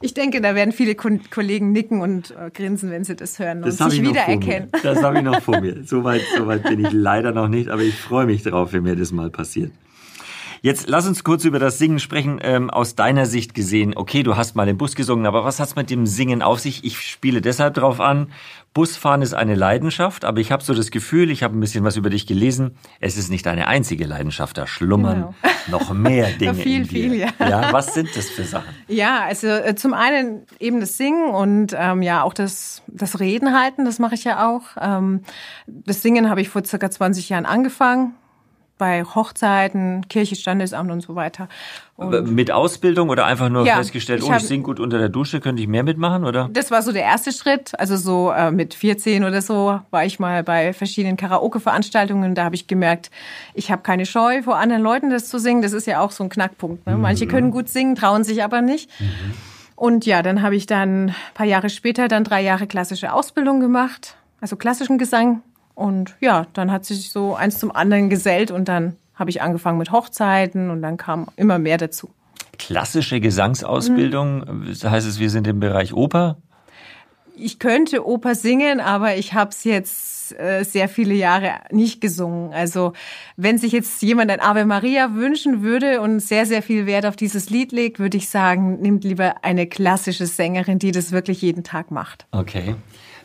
ich 0.00 0.14
denke, 0.14 0.40
da 0.40 0.54
werden 0.54 0.72
viele 0.72 0.94
Ko- 0.94 1.20
Kollegen 1.32 1.72
nicken 1.72 2.00
und 2.00 2.32
äh, 2.32 2.50
grinsen, 2.50 2.90
wenn 2.90 3.04
sie 3.04 3.14
das 3.14 3.38
hören 3.38 3.62
und 3.62 3.80
hab 3.80 3.90
sich 3.90 4.02
wiedererkennen. 4.02 4.70
Das 4.82 5.02
habe 5.02 5.18
ich 5.18 5.22
noch 5.24 5.40
vor 5.40 5.60
mir. 5.60 5.82
So 5.86 6.02
weit, 6.04 6.22
so 6.36 6.46
weit 6.46 6.64
bin 6.64 6.84
ich 6.84 6.92
leider 6.92 7.32
noch 7.32 7.48
nicht, 7.48 7.68
aber 7.68 7.82
ich 7.82 7.94
freue 7.94 8.26
mich 8.26 8.42
drauf, 8.42 8.72
wenn 8.72 8.82
mir 8.82 8.96
das 8.96 9.12
mal 9.12 9.30
passiert. 9.30 9.72
Jetzt 10.62 10.88
lass 10.88 11.06
uns 11.06 11.24
kurz 11.24 11.44
über 11.44 11.58
das 11.58 11.78
Singen 11.78 11.98
sprechen. 11.98 12.38
Ähm, 12.42 12.68
aus 12.68 12.94
deiner 12.94 13.24
Sicht 13.24 13.54
gesehen, 13.54 13.96
okay, 13.96 14.22
du 14.22 14.36
hast 14.36 14.56
mal 14.56 14.68
im 14.68 14.76
Bus 14.76 14.94
gesungen, 14.94 15.24
aber 15.26 15.44
was 15.44 15.58
hat's 15.58 15.74
mit 15.74 15.88
dem 15.88 16.06
Singen 16.06 16.42
auf 16.42 16.60
sich? 16.60 16.84
Ich 16.84 17.00
spiele 17.00 17.40
deshalb 17.40 17.74
drauf 17.74 17.98
an. 17.98 18.30
Busfahren 18.74 19.22
ist 19.22 19.34
eine 19.34 19.54
Leidenschaft, 19.54 20.24
aber 20.24 20.38
ich 20.38 20.52
habe 20.52 20.62
so 20.62 20.74
das 20.74 20.90
Gefühl, 20.90 21.30
ich 21.30 21.42
habe 21.42 21.56
ein 21.56 21.60
bisschen 21.60 21.82
was 21.82 21.96
über 21.96 22.10
dich 22.10 22.26
gelesen. 22.26 22.76
Es 23.00 23.16
ist 23.16 23.30
nicht 23.30 23.46
deine 23.46 23.66
einzige 23.66 24.04
Leidenschaft, 24.04 24.58
da 24.58 24.66
schlummern 24.66 25.34
genau. 25.42 25.54
noch 25.78 25.92
mehr 25.92 26.30
Dinge 26.40 26.54
viel, 26.54 26.82
in 26.82 26.88
dir. 26.88 26.88
Viel, 26.88 27.14
ja. 27.14 27.28
ja. 27.40 27.72
Was 27.72 27.94
sind 27.94 28.14
das 28.14 28.28
für 28.28 28.44
Sachen? 28.44 28.68
Ja, 28.86 29.24
also 29.24 29.48
äh, 29.48 29.74
zum 29.74 29.94
einen 29.94 30.46
eben 30.60 30.80
das 30.80 30.98
Singen 30.98 31.30
und 31.30 31.74
ähm, 31.76 32.02
ja 32.02 32.22
auch 32.22 32.34
das, 32.34 32.82
das 32.86 33.18
Reden 33.18 33.58
halten, 33.58 33.86
das 33.86 33.98
mache 33.98 34.14
ich 34.14 34.24
ja 34.24 34.48
auch. 34.48 34.62
Ähm, 34.80 35.22
das 35.66 36.02
Singen 36.02 36.28
habe 36.28 36.42
ich 36.42 36.48
vor 36.48 36.64
circa 36.64 36.90
20 36.90 37.30
Jahren 37.30 37.46
angefangen 37.46 38.14
bei 38.80 39.04
Hochzeiten, 39.04 40.08
Kirche, 40.08 40.36
Standesamt 40.36 40.90
und 40.90 41.02
so 41.02 41.14
weiter. 41.14 41.48
Und 41.96 42.32
mit 42.32 42.50
Ausbildung 42.50 43.10
oder 43.10 43.26
einfach 43.26 43.50
nur 43.50 43.66
ja, 43.66 43.76
festgestellt, 43.76 44.22
ich 44.22 44.30
oh, 44.30 44.32
ich 44.34 44.42
singe 44.42 44.62
gut 44.62 44.80
unter 44.80 44.98
der 44.98 45.10
Dusche, 45.10 45.38
könnte 45.38 45.60
ich 45.60 45.68
mehr 45.68 45.82
mitmachen, 45.82 46.24
oder? 46.24 46.48
Das 46.50 46.70
war 46.70 46.80
so 46.80 46.90
der 46.90 47.02
erste 47.02 47.30
Schritt. 47.30 47.78
Also 47.78 47.98
so 47.98 48.30
äh, 48.30 48.50
mit 48.50 48.72
14 48.72 49.22
oder 49.24 49.42
so 49.42 49.78
war 49.90 50.06
ich 50.06 50.18
mal 50.18 50.42
bei 50.42 50.72
verschiedenen 50.72 51.18
Karaoke-Veranstaltungen. 51.18 52.34
Da 52.34 52.44
habe 52.44 52.54
ich 52.54 52.68
gemerkt, 52.68 53.10
ich 53.52 53.70
habe 53.70 53.82
keine 53.82 54.06
Scheu, 54.06 54.42
vor 54.42 54.56
anderen 54.56 54.82
Leuten 54.82 55.10
das 55.10 55.28
zu 55.28 55.38
singen. 55.38 55.60
Das 55.60 55.74
ist 55.74 55.86
ja 55.86 56.00
auch 56.00 56.10
so 56.10 56.24
ein 56.24 56.30
Knackpunkt. 56.30 56.86
Ne? 56.86 56.96
Manche 56.96 57.26
mhm. 57.26 57.30
können 57.30 57.50
gut 57.50 57.68
singen, 57.68 57.96
trauen 57.96 58.24
sich 58.24 58.42
aber 58.42 58.62
nicht. 58.62 58.88
Mhm. 58.98 59.34
Und 59.76 60.06
ja, 60.06 60.22
dann 60.22 60.40
habe 60.40 60.56
ich 60.56 60.64
dann 60.64 61.10
ein 61.10 61.14
paar 61.34 61.46
Jahre 61.46 61.68
später 61.68 62.08
dann 62.08 62.24
drei 62.24 62.40
Jahre 62.40 62.66
klassische 62.66 63.12
Ausbildung 63.12 63.60
gemacht, 63.60 64.16
also 64.40 64.56
klassischen 64.56 64.96
Gesang 64.96 65.42
und 65.80 66.14
ja, 66.20 66.46
dann 66.52 66.70
hat 66.70 66.84
sich 66.84 67.10
so 67.10 67.34
eins 67.34 67.58
zum 67.58 67.74
anderen 67.74 68.10
gesellt 68.10 68.50
und 68.50 68.68
dann 68.68 68.96
habe 69.14 69.30
ich 69.30 69.40
angefangen 69.40 69.78
mit 69.78 69.90
Hochzeiten 69.90 70.68
und 70.68 70.82
dann 70.82 70.98
kam 70.98 71.28
immer 71.36 71.58
mehr 71.58 71.78
dazu. 71.78 72.10
Klassische 72.58 73.18
Gesangsausbildung, 73.18 74.40
mhm. 74.40 74.74
heißt 74.90 75.06
es, 75.06 75.18
wir 75.18 75.30
sind 75.30 75.46
im 75.46 75.58
Bereich 75.58 75.94
Oper? 75.94 76.36
Ich 77.34 77.58
könnte 77.58 78.06
Oper 78.06 78.34
singen, 78.34 78.80
aber 78.80 79.16
ich 79.16 79.32
habe 79.32 79.52
es 79.52 79.64
jetzt 79.64 80.38
äh, 80.38 80.64
sehr 80.64 80.90
viele 80.90 81.14
Jahre 81.14 81.52
nicht 81.70 82.02
gesungen. 82.02 82.52
Also 82.52 82.92
wenn 83.38 83.56
sich 83.56 83.72
jetzt 83.72 84.02
jemand 84.02 84.30
ein 84.30 84.40
Ave 84.40 84.66
Maria 84.66 85.14
wünschen 85.14 85.62
würde 85.62 86.02
und 86.02 86.20
sehr, 86.20 86.44
sehr 86.44 86.60
viel 86.60 86.84
Wert 86.84 87.06
auf 87.06 87.16
dieses 87.16 87.48
Lied 87.48 87.72
legt, 87.72 87.98
würde 87.98 88.18
ich 88.18 88.28
sagen, 88.28 88.82
nimmt 88.82 89.04
lieber 89.04 89.36
eine 89.42 89.66
klassische 89.66 90.26
Sängerin, 90.26 90.78
die 90.78 90.92
das 90.92 91.10
wirklich 91.10 91.40
jeden 91.40 91.64
Tag 91.64 91.90
macht. 91.90 92.26
Okay. 92.32 92.74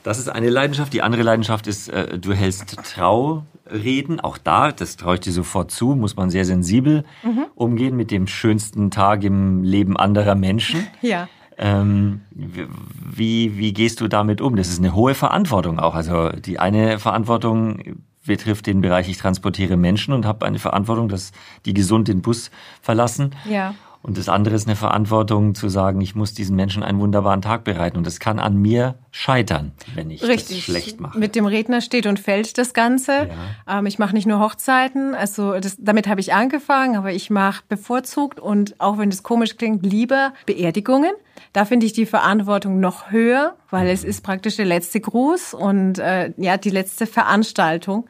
Das 0.05 0.19
ist 0.19 0.29
eine 0.29 0.51
Leidenschaft. 0.51 0.93
Die 0.93 1.01
andere 1.01 1.23
Leidenschaft 1.23 1.65
ist, 1.65 1.89
äh, 1.89 2.19
du 2.19 2.31
hältst 2.31 2.77
Traureden. 2.93 4.19
Auch 4.19 4.37
da, 4.37 4.71
das 4.71 4.97
traue 4.97 5.15
ich 5.15 5.21
dir 5.21 5.33
sofort 5.33 5.71
zu, 5.71 5.95
muss 5.95 6.15
man 6.15 6.29
sehr 6.29 6.45
sensibel 6.45 7.05
mhm. 7.23 7.47
umgehen 7.55 7.97
mit 7.97 8.11
dem 8.11 8.27
schönsten 8.27 8.91
Tag 8.91 9.23
im 9.23 9.63
Leben 9.63 9.97
anderer 9.97 10.35
Menschen. 10.35 10.85
Ja. 11.01 11.27
Ähm, 11.57 12.21
wie, 12.31 13.57
wie 13.57 13.71
gehst 13.71 14.01
du 14.01 14.07
damit 14.07 14.41
um? 14.41 14.57
Das 14.57 14.67
ist 14.67 14.79
eine 14.79 14.93
hohe 14.93 15.15
Verantwortung 15.15 15.79
auch. 15.79 15.95
Also 15.95 16.29
die 16.29 16.59
eine 16.59 16.99
Verantwortung 16.99 18.03
betrifft 18.25 18.67
den 18.67 18.81
Bereich, 18.81 19.07
ich 19.07 19.17
transportiere 19.17 19.77
Menschen 19.77 20.13
und 20.13 20.25
habe 20.25 20.45
eine 20.45 20.59
Verantwortung, 20.59 21.07
dass 21.09 21.31
die 21.65 21.73
gesund 21.73 22.07
den 22.07 22.21
Bus 22.21 22.51
verlassen. 22.81 23.31
Ja. 23.49 23.73
Und 24.05 24.19
das 24.19 24.29
andere 24.29 24.53
ist 24.53 24.67
eine 24.67 24.75
Verantwortung 24.75 25.55
zu 25.55 25.67
sagen, 25.67 25.99
ich 25.99 26.13
muss 26.13 26.35
diesen 26.35 26.55
Menschen 26.55 26.83
einen 26.83 26.99
wunderbaren 26.99 27.41
Tag 27.41 27.63
bereiten. 27.63 27.97
Und 27.97 28.05
das 28.05 28.19
kann 28.19 28.37
an 28.37 28.55
mir 28.55 28.99
scheitern, 29.09 29.71
wenn 29.95 30.11
ich 30.11 30.21
Richtig. 30.21 30.57
das 30.57 30.65
schlecht 30.65 30.99
mache. 30.99 31.17
Mit 31.17 31.33
dem 31.33 31.47
Redner 31.47 31.81
steht 31.81 32.05
und 32.05 32.19
fällt 32.19 32.59
das 32.59 32.75
Ganze. 32.75 33.29
Ja. 33.65 33.79
Ähm, 33.79 33.87
ich 33.87 33.97
mache 33.97 34.13
nicht 34.13 34.27
nur 34.27 34.39
Hochzeiten, 34.39 35.15
also 35.15 35.59
das, 35.59 35.77
damit 35.79 36.07
habe 36.07 36.21
ich 36.21 36.35
angefangen, 36.35 36.95
aber 36.97 37.13
ich 37.13 37.31
mache 37.31 37.63
bevorzugt 37.67 38.39
und 38.39 38.79
auch 38.79 38.99
wenn 38.99 39.09
das 39.09 39.23
komisch 39.23 39.57
klingt, 39.57 39.83
lieber 39.83 40.33
Beerdigungen. 40.45 41.13
Da 41.51 41.65
finde 41.65 41.87
ich 41.87 41.93
die 41.93 42.05
Verantwortung 42.05 42.79
noch 42.79 43.09
höher, 43.09 43.55
weil 43.71 43.85
mhm. 43.85 43.91
es 43.91 44.03
ist 44.03 44.21
praktisch 44.21 44.57
der 44.57 44.65
letzte 44.65 44.99
Gruß 44.99 45.55
und 45.55 45.97
äh, 45.97 46.31
ja 46.37 46.57
die 46.57 46.69
letzte 46.69 47.07
Veranstaltung. 47.07 48.07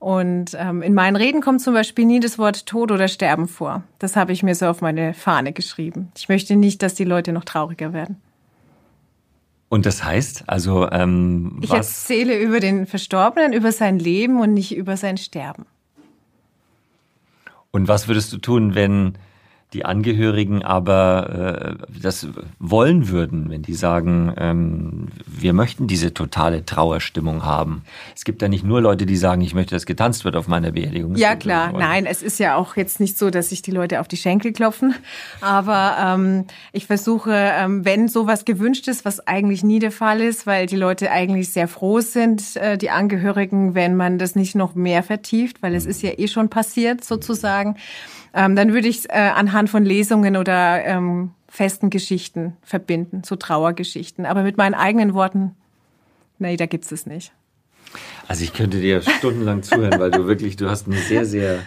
Und 0.00 0.56
ähm, 0.58 0.80
in 0.80 0.94
meinen 0.94 1.14
Reden 1.14 1.42
kommt 1.42 1.60
zum 1.60 1.74
Beispiel 1.74 2.06
nie 2.06 2.20
das 2.20 2.38
Wort 2.38 2.64
Tod 2.64 2.90
oder 2.90 3.06
Sterben 3.06 3.46
vor. 3.46 3.84
Das 3.98 4.16
habe 4.16 4.32
ich 4.32 4.42
mir 4.42 4.54
so 4.54 4.66
auf 4.66 4.80
meine 4.80 5.12
Fahne 5.12 5.52
geschrieben. 5.52 6.10
Ich 6.16 6.30
möchte 6.30 6.56
nicht, 6.56 6.82
dass 6.82 6.94
die 6.94 7.04
Leute 7.04 7.34
noch 7.34 7.44
trauriger 7.44 7.92
werden. 7.92 8.16
Und 9.68 9.84
das 9.84 10.02
heißt, 10.02 10.44
also 10.46 10.90
ähm, 10.90 11.60
ich 11.60 11.70
erzähle 11.70 12.38
über 12.38 12.60
den 12.60 12.86
Verstorbenen, 12.86 13.52
über 13.52 13.72
sein 13.72 13.98
Leben 13.98 14.40
und 14.40 14.54
nicht 14.54 14.74
über 14.74 14.96
sein 14.96 15.18
Sterben. 15.18 15.66
Und 17.70 17.86
was 17.86 18.08
würdest 18.08 18.32
du 18.32 18.38
tun, 18.38 18.74
wenn 18.74 19.18
die 19.72 19.84
Angehörigen 19.84 20.64
aber 20.64 21.76
äh, 21.90 22.00
das 22.02 22.26
wollen 22.58 23.08
würden, 23.08 23.50
wenn 23.50 23.62
die 23.62 23.74
sagen, 23.74 24.34
ähm, 24.36 25.08
wir 25.26 25.52
möchten 25.52 25.86
diese 25.86 26.12
totale 26.12 26.64
Trauerstimmung 26.64 27.44
haben. 27.44 27.82
Es 28.16 28.24
gibt 28.24 28.42
ja 28.42 28.48
nicht 28.48 28.64
nur 28.64 28.80
Leute, 28.80 29.06
die 29.06 29.16
sagen, 29.16 29.42
ich 29.42 29.54
möchte, 29.54 29.74
dass 29.74 29.86
getanzt 29.86 30.24
wird 30.24 30.34
auf 30.34 30.48
meiner 30.48 30.72
Beerdigung. 30.72 31.14
Ja 31.14 31.36
klar, 31.36 31.72
nein, 31.72 32.06
es 32.06 32.22
ist 32.22 32.38
ja 32.38 32.56
auch 32.56 32.76
jetzt 32.76 33.00
nicht 33.00 33.16
so, 33.16 33.30
dass 33.30 33.50
sich 33.50 33.62
die 33.62 33.70
Leute 33.70 34.00
auf 34.00 34.08
die 34.08 34.16
Schenkel 34.16 34.52
klopfen, 34.52 34.94
aber 35.40 35.96
ähm, 36.00 36.46
ich 36.72 36.86
versuche, 36.86 37.32
ähm, 37.32 37.84
wenn 37.84 38.08
sowas 38.08 38.44
gewünscht 38.44 38.88
ist, 38.88 39.04
was 39.04 39.26
eigentlich 39.26 39.62
nie 39.62 39.78
der 39.78 39.92
Fall 39.92 40.20
ist, 40.20 40.46
weil 40.46 40.66
die 40.66 40.76
Leute 40.76 41.10
eigentlich 41.10 41.52
sehr 41.52 41.68
froh 41.68 42.00
sind, 42.00 42.56
äh, 42.56 42.76
die 42.76 42.90
Angehörigen, 42.90 43.74
wenn 43.74 43.96
man 43.96 44.18
das 44.18 44.34
nicht 44.34 44.54
noch 44.54 44.74
mehr 44.74 45.02
vertieft, 45.02 45.62
weil 45.62 45.74
es 45.74 45.86
ist 45.86 46.02
ja 46.02 46.10
eh 46.16 46.28
schon 46.28 46.48
passiert 46.48 47.04
sozusagen 47.04 47.76
ähm, 48.34 48.56
dann 48.56 48.72
würde 48.72 48.88
ich 48.88 49.00
es 49.00 49.04
äh, 49.06 49.30
anhand 49.34 49.70
von 49.70 49.84
Lesungen 49.84 50.36
oder 50.36 50.84
ähm, 50.84 51.32
festen 51.48 51.90
Geschichten 51.90 52.56
verbinden, 52.62 53.22
so 53.24 53.36
Trauergeschichten. 53.36 54.26
Aber 54.26 54.42
mit 54.42 54.56
meinen 54.56 54.74
eigenen 54.74 55.14
Worten, 55.14 55.56
nee, 56.38 56.56
da 56.56 56.66
gibt's 56.66 56.92
es 56.92 57.06
nicht. 57.06 57.32
Also 58.28 58.44
ich 58.44 58.52
könnte 58.52 58.80
dir 58.80 59.02
stundenlang 59.02 59.62
zuhören, 59.62 59.98
weil 59.98 60.12
du 60.12 60.26
wirklich, 60.26 60.56
du 60.56 60.70
hast 60.70 60.86
eine 60.86 60.96
sehr, 60.96 61.26
sehr 61.26 61.58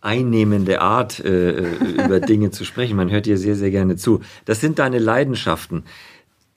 einnehmende 0.00 0.80
Art, 0.80 1.20
äh, 1.20 1.50
äh, 1.50 2.04
über 2.04 2.18
Dinge 2.18 2.50
zu 2.50 2.64
sprechen. 2.64 2.96
Man 2.96 3.10
hört 3.10 3.26
dir 3.26 3.38
sehr, 3.38 3.54
sehr 3.54 3.70
gerne 3.70 3.96
zu. 3.96 4.20
Das 4.44 4.60
sind 4.60 4.80
deine 4.80 4.98
Leidenschaften. 4.98 5.84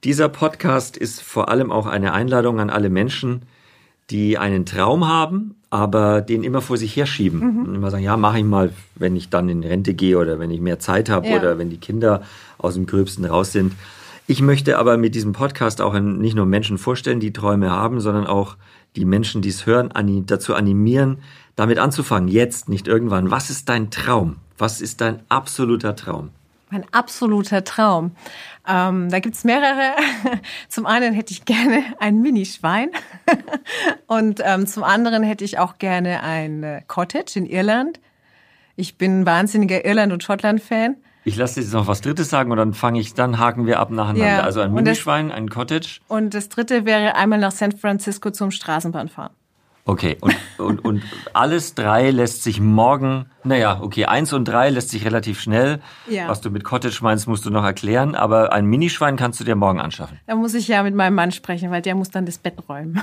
Dieser 0.04 0.30
Podcast 0.30 0.98
ist 0.98 1.22
vor 1.22 1.50
allem 1.50 1.72
auch 1.72 1.86
eine 1.86 2.14
Einladung 2.14 2.60
an 2.60 2.72
alle 2.72 2.90
Menschen, 2.90 3.44
die 4.10 4.38
einen 4.38 4.66
Traum 4.66 5.08
haben, 5.08 5.56
aber 5.70 6.22
den 6.22 6.44
immer 6.44 6.62
vor 6.62 6.78
sich 6.78 6.96
herschieben. 6.96 7.40
Mhm. 7.40 7.66
Und 7.66 7.76
immer 7.76 7.92
sagen, 7.92 8.04
ja, 8.04 8.18
mache 8.18 8.40
ich 8.40 8.44
mal, 8.46 8.72
wenn 8.96 9.16
ich 9.16 9.30
dann 9.30 9.50
in 9.50 9.64
Rente 9.64 9.94
gehe 9.94 10.18
oder 10.18 10.40
wenn 10.40 10.52
ich 10.52 10.62
mehr 10.62 10.80
Zeit 10.80 11.10
habe 11.10 11.28
ja. 11.28 11.38
oder 11.38 11.58
wenn 11.58 11.70
die 11.70 11.80
Kinder 11.80 12.22
aus 12.58 12.76
dem 12.76 12.86
Gröbsten 12.86 13.26
raus 13.26 13.52
sind. 13.52 13.74
Ich 14.28 14.42
möchte 14.42 14.80
aber 14.80 14.98
mit 14.98 15.14
diesem 15.16 15.34
Podcast 15.34 15.82
auch 15.82 15.98
nicht 16.00 16.36
nur 16.36 16.46
Menschen 16.46 16.78
vorstellen, 16.78 17.20
die 17.20 17.34
Träume 17.34 17.72
haben, 17.72 18.00
sondern 18.00 18.26
auch 18.26 18.58
die 18.96 19.06
Menschen, 19.06 19.42
die 19.42 19.50
es 19.50 19.66
hören, 19.66 19.92
dazu 20.26 20.56
animieren, 20.56 21.18
damit 21.56 21.80
anzufangen. 21.80 22.28
Jetzt, 22.30 22.70
nicht 22.70 22.88
irgendwann. 22.88 23.30
Was 23.30 23.50
ist 23.50 23.70
dein 23.70 23.92
Traum? 23.92 24.38
Was 24.58 24.82
ist 24.82 25.02
dein 25.02 25.20
absoluter 25.30 25.96
Traum? 25.96 26.30
Mein 26.70 26.86
absoluter 26.92 27.64
Traum. 27.64 28.12
Ähm, 28.68 29.10
da 29.10 29.20
gibt's 29.20 29.44
mehrere. 29.44 29.96
Zum 30.68 30.86
einen 30.86 31.14
hätte 31.14 31.32
ich 31.32 31.46
gerne 31.46 31.84
ein 32.00 32.22
Minischwein 32.22 32.90
und 34.08 34.42
ähm, 34.44 34.66
zum 34.66 34.84
anderen 34.84 35.24
hätte 35.24 35.46
ich 35.46 35.60
auch 35.60 35.78
gerne 35.78 36.24
ein 36.24 36.64
äh, 36.64 36.82
Cottage 36.88 37.34
in 37.36 37.46
Irland. 37.46 38.00
Ich 38.76 38.98
bin 38.98 39.22
ein 39.22 39.26
wahnsinniger 39.26 39.86
Irland- 39.86 40.12
und 40.12 40.24
Schottland-Fan. 40.24 40.98
Ich 41.24 41.38
lasse 41.38 41.60
jetzt 41.60 41.74
noch 41.74 41.88
was 41.88 42.02
Drittes 42.02 42.30
sagen 42.30 42.52
und 42.52 42.58
dann 42.58 42.74
fange 42.74 43.00
ich, 43.00 43.14
dann 43.14 43.40
haken 43.40 43.66
wir 43.66 43.80
ab 43.80 43.90
nacheinander. 43.90 44.28
Ja, 44.28 44.42
also 44.42 44.62
ein 44.62 44.74
Minischwein, 44.74 45.32
ein 45.32 45.50
Cottage. 45.50 46.02
Und 46.08 46.34
das 46.34 46.50
Dritte 46.50 46.86
wäre 46.86 47.16
einmal 47.16 47.40
nach 47.40 47.52
San 47.52 47.72
Francisco 47.72 48.30
zum 48.30 48.52
Straßenbahnfahren. 48.52 49.34
Okay, 49.88 50.18
und, 50.20 50.36
und, 50.58 50.80
und 50.84 51.04
alles 51.34 51.76
drei 51.76 52.10
lässt 52.10 52.42
sich 52.42 52.60
morgen, 52.60 53.28
naja, 53.44 53.82
okay, 53.84 54.06
eins 54.06 54.34
und 54.34 54.46
drei 54.46 54.72
lässt 54.72 54.90
sich 54.90 55.06
relativ 55.06 55.40
schnell. 55.40 55.80
Ja. 56.10 56.28
Was 56.28 56.42
du 56.42 56.50
mit 56.50 56.64
Cottage 56.64 56.98
meinst, 57.04 57.28
musst 57.28 57.46
du 57.46 57.52
noch 57.52 57.64
erklären, 57.64 58.16
aber 58.16 58.52
ein 58.52 58.66
Minischwein 58.66 59.16
kannst 59.16 59.40
du 59.40 59.44
dir 59.44 59.56
morgen 59.56 59.80
anschaffen. 59.80 60.20
Da 60.26 60.34
muss 60.34 60.56
ich 60.56 60.68
ja 60.68 60.82
mit 60.82 60.96
meinem 60.96 61.14
Mann 61.14 61.32
sprechen, 61.32 61.70
weil 61.70 61.84
der 61.84 61.94
muss 61.94 62.10
dann 62.10 62.26
das 62.26 62.40
Bett 62.40 62.56
räumen. 62.68 63.00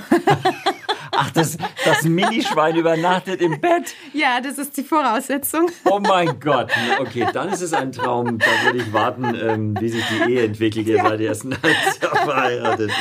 Ach, 1.15 1.31
das, 1.31 1.57
das 1.85 2.03
Minischwein 2.03 2.75
übernachtet 2.75 3.39
im 3.39 3.61
Bett? 3.61 3.95
Ja, 4.11 4.41
das 4.41 4.57
ist 4.57 4.75
die 4.75 4.83
Voraussetzung. 4.83 5.69
Oh 5.85 5.99
mein 5.99 6.37
Gott. 6.41 6.69
Okay, 6.99 7.27
dann 7.31 7.49
ist 7.49 7.61
es 7.61 7.71
ein 7.71 7.93
Traum. 7.93 8.39
Da 8.39 8.45
würde 8.65 8.79
ich 8.79 8.91
warten, 8.91 9.35
ähm, 9.35 9.77
wie 9.79 9.89
sich 9.89 10.03
die 10.07 10.31
Ehe 10.31 10.45
entwickelt. 10.45 10.87
Ihr 10.87 10.97
ja. 10.97 11.07
seid 11.07 11.21
erst 11.21 11.45
ein 11.45 11.55
halbes 11.63 11.99
Jahr 12.01 12.15
verheiratet. 12.15 12.91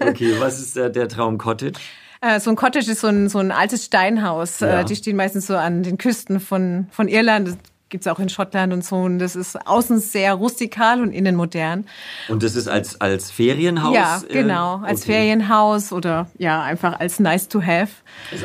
Okay, 0.00 0.34
was 0.38 0.60
ist 0.60 0.76
der, 0.76 0.90
der 0.90 1.08
Traum 1.08 1.38
Cottage? 1.38 1.78
Äh, 2.26 2.40
so 2.40 2.50
ein 2.50 2.56
Cottage 2.56 2.90
ist 2.90 3.00
so 3.00 3.08
ein, 3.08 3.28
so 3.28 3.38
ein 3.38 3.50
altes 3.52 3.84
Steinhaus. 3.84 4.62
Äh, 4.62 4.66
ja. 4.68 4.84
Die 4.84 4.96
stehen 4.96 5.16
meistens 5.16 5.46
so 5.46 5.56
an 5.56 5.82
den 5.82 5.98
Küsten 5.98 6.40
von, 6.40 6.86
von 6.90 7.08
Irland. 7.08 7.56
gibt's 7.88 8.08
auch 8.08 8.18
in 8.18 8.28
Schottland 8.28 8.72
und 8.72 8.84
so. 8.84 8.96
Und 8.96 9.20
das 9.20 9.36
ist 9.36 9.56
außen 9.66 10.00
sehr 10.00 10.34
rustikal 10.34 11.00
und 11.00 11.12
innen 11.12 11.36
modern. 11.36 11.84
Und 12.28 12.42
das 12.42 12.56
ist 12.56 12.66
als, 12.66 13.00
als 13.00 13.30
Ferienhaus? 13.30 13.94
Ja, 13.94 14.20
genau. 14.28 14.78
Als 14.78 15.02
okay. 15.02 15.12
Ferienhaus 15.12 15.92
oder 15.92 16.26
ja, 16.36 16.62
einfach 16.62 16.98
als 16.98 17.20
nice 17.20 17.46
to 17.48 17.62
have. 17.62 17.92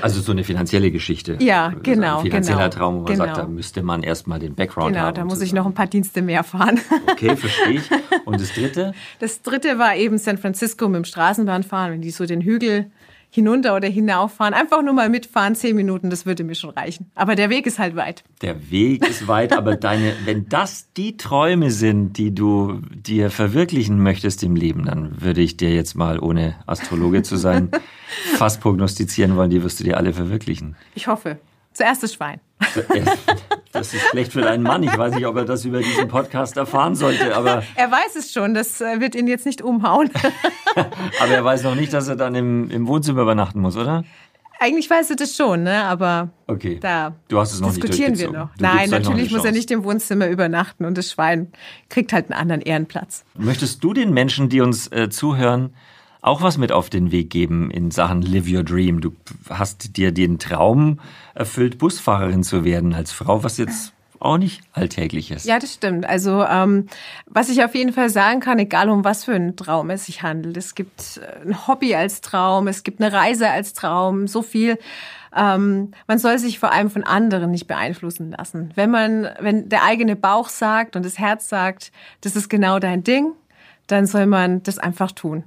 Also 0.04 0.22
so 0.22 0.32
eine 0.32 0.44
finanzielle 0.44 0.92
Geschichte. 0.92 1.38
Ja, 1.40 1.68
Also 1.70 1.80
genau, 1.82 2.18
Ein 2.20 2.26
finanzieller 2.26 2.70
genau, 2.70 2.70
Traum, 2.70 2.96
wo 2.98 3.00
man 3.00 3.14
genau. 3.14 3.26
sagt, 3.26 3.38
da 3.38 3.48
müsste 3.48 3.82
man 3.82 4.04
erstmal 4.04 4.38
den 4.40 4.54
Background 4.54 4.94
Genau, 4.94 5.06
haben. 5.08 5.16
da 5.16 5.24
muss 5.24 5.36
ich 5.36 5.50
sozusagen. 5.50 5.58
noch 5.58 5.66
ein 5.66 5.74
paar 5.74 5.88
Dienste 5.88 6.22
mehr 6.22 6.44
fahren. 6.44 6.80
Okay, 7.10 7.36
verstehe 7.36 7.72
ich. 7.80 7.90
Und 8.26 8.40
das 8.40 8.54
dritte? 8.54 8.94
Das 9.20 9.42
dritte 9.42 9.80
war 9.80 9.96
eben 9.96 10.20
San 10.20 10.38
Francisco 10.38 10.88
mit 10.88 10.98
dem 10.98 11.06
Straßenbahnfahren, 11.06 11.94
wenn 11.94 12.02
die 12.02 12.12
so 12.12 12.28
den 12.28 12.42
Hügel 12.42 12.92
hinunter 13.32 13.76
oder 13.76 13.88
hinauffahren. 13.88 14.54
Einfach 14.54 14.84
nur 14.84 14.94
mal 14.94 15.10
mitfahren, 15.10 15.56
zehn 15.56 15.76
Minuten, 15.76 16.10
das 16.10 16.26
würde 16.26 16.44
mir 16.44 16.56
schon 16.56 16.70
reichen. 16.72 17.10
Aber 17.16 17.36
der 17.36 17.50
Weg 17.50 17.66
ist 17.66 17.80
halt 17.80 17.96
weit. 17.96 18.24
Der 18.42 18.70
Weg 18.70 19.08
ist 19.08 19.28
weit, 19.28 19.54
aber 19.58 19.78
deine, 19.78 20.14
wenn 20.26 20.50
das 20.50 20.92
die 20.94 21.18
Träume 21.18 21.72
sind, 21.72 22.18
die 22.18 22.36
du 22.36 22.82
dir 22.94 23.32
verwirklichen 23.32 24.04
möchtest 24.04 24.44
im 24.44 24.56
Leben, 24.56 24.86
dann 24.86 25.22
würde 25.22 25.42
ich 25.42 25.58
dir 25.58 25.74
jetzt 25.74 25.96
mal, 25.96 26.20
ohne 26.20 26.56
Astrologe 26.68 27.24
zu 27.24 27.38
sein, 27.38 27.72
fast 28.36 28.62
prognostizieren 28.62 29.38
wollen, 29.38 29.50
die 29.50 29.64
wirst 29.64 29.80
du 29.80 29.86
dir 29.86 29.98
alle 29.98 30.14
verwirklichen. 30.14 30.76
Ich 30.94 31.08
hoffe. 31.08 31.40
Zuerst 31.74 32.04
das 32.04 32.14
Schwein. 32.14 32.40
Das 33.74 33.94
ist 33.94 34.02
schlecht 34.10 34.34
für 34.34 34.42
deinen 34.42 34.64
Mann. 34.64 34.84
Ich 34.84 34.98
weiß 34.98 35.16
nicht, 35.16 35.26
ob 35.26 35.38
er 35.38 35.46
das 35.46 35.64
über 35.64 35.80
diesen 35.80 36.10
Podcast 36.10 36.58
erfahren 36.58 36.94
sollte, 36.94 37.34
aber, 37.38 37.64
Er 37.76 37.90
weiß 37.90 38.18
es 38.18 38.34
schon, 38.34 38.54
das 38.54 38.82
äh, 38.82 39.00
wird 39.00 39.16
ihn 39.16 39.28
jetzt 39.28 39.46
nicht 39.46 39.62
umhauen. 39.62 40.10
aber 40.76 41.32
er 41.34 41.46
weiß 41.46 41.64
noch 41.64 41.76
nicht, 41.76 41.94
dass 41.94 42.10
er 42.10 42.18
dann 42.18 42.36
im, 42.36 42.70
im 42.70 42.86
Wohnzimmer 42.88 43.22
übernachten 43.22 43.62
muss, 43.62 43.78
oder? 43.78 44.04
Eigentlich 44.60 44.90
weiß 44.90 45.12
er 45.12 45.16
das 45.16 45.38
schon, 45.38 45.64
ne? 45.64 45.86
aber 45.86 46.30
Okay. 46.48 46.80
da 46.82 47.16
Du 47.30 47.40
hast 47.40 47.54
es 47.54 47.62
noch 47.62 47.70
nicht 47.70 47.78
diskutieren 47.82 48.18
wir 48.20 48.28
durchgezogen. 48.28 48.40
noch. 48.42 48.56
Du 48.58 48.64
Nein, 48.64 48.90
noch 48.90 49.00
natürlich 49.00 49.30
eine 49.30 49.38
muss 49.38 49.46
er 49.46 49.52
nicht 49.54 49.72
im 49.72 49.84
Wohnzimmer 49.86 50.28
übernachten 50.28 50.84
und 50.84 50.98
das 50.98 51.10
Schwein 51.12 51.52
kriegt 51.90 52.12
halt 52.12 52.30
einen 52.30 52.40
anderen 52.40 52.62
Ehrenplatz. 52.62 53.24
Möchtest 53.36 53.82
du 53.84 53.94
den 53.94 54.14
Menschen, 54.14 54.50
die 54.50 54.60
uns 54.60 54.92
äh, 54.92 55.10
zuhören, 55.10 55.74
auch 56.22 56.42
was 56.42 56.58
mit 56.58 56.72
auf 56.72 56.90
den 56.90 57.12
Weg 57.12 57.30
geben 57.30 57.72
in 57.72 57.92
Sachen 57.92 58.22
Live 58.22 58.48
Your 58.48 58.64
Dream? 58.64 59.02
Du 59.02 59.14
hast 59.50 59.98
dir 59.98 60.12
den 60.12 60.40
Traum 60.40 61.00
erfüllt, 61.34 61.78
Busfahrerin 61.78 62.44
zu 62.44 62.64
werden 62.64 62.94
als 62.94 63.12
Frau, 63.12 63.44
was 63.44 63.58
jetzt 63.58 63.94
auch 64.22 64.38
nicht 64.38 64.62
alltäglich 64.74 65.32
ist. 65.32 65.46
Ja, 65.46 65.58
das 65.58 65.74
stimmt. 65.74 66.06
Also 66.06 66.44
ähm, 66.44 66.88
was 67.26 67.50
ich 67.50 67.64
auf 67.64 67.74
jeden 67.74 67.92
Fall 67.92 68.10
sagen 68.10 68.40
kann, 68.40 68.60
egal 68.60 68.90
um 68.90 69.04
was 69.04 69.26
für 69.26 69.34
einen 69.34 69.56
Traum 69.56 69.90
es 69.90 70.06
sich 70.06 70.22
handelt, 70.22 70.58
es 70.58 70.76
gibt 70.76 71.20
äh, 71.22 71.48
ein 71.48 71.68
Hobby 71.68 71.96
als 71.96 72.22
Traum, 72.22 72.68
es 72.68 72.84
gibt 72.84 73.02
eine 73.02 73.12
Reise 73.12 73.50
als 73.50 73.74
Traum, 73.74 74.28
so 74.28 74.44
viel. 74.44 74.78
Ähm, 75.36 75.92
man 76.08 76.20
soll 76.20 76.38
sich 76.38 76.60
vor 76.60 76.72
allem 76.72 76.92
von 76.92 77.04
anderen 77.04 77.50
nicht 77.50 77.66
beeinflussen 77.66 78.32
lassen. 78.32 78.72
Wenn 78.76 78.92
man, 78.92 79.28
wenn 79.40 79.70
der 79.70 79.84
eigene 79.84 80.16
Bauch 80.16 80.50
sagt 80.50 80.96
und 80.96 81.04
das 81.04 81.18
Herz 81.18 81.50
sagt, 81.50 81.92
das 82.22 82.36
ist 82.36 82.50
genau 82.50 82.78
dein 82.78 83.04
Ding, 83.04 83.32
dann 83.88 84.06
soll 84.06 84.28
man 84.28 84.62
das 84.62 84.78
einfach 84.78 85.12
tun. 85.12 85.44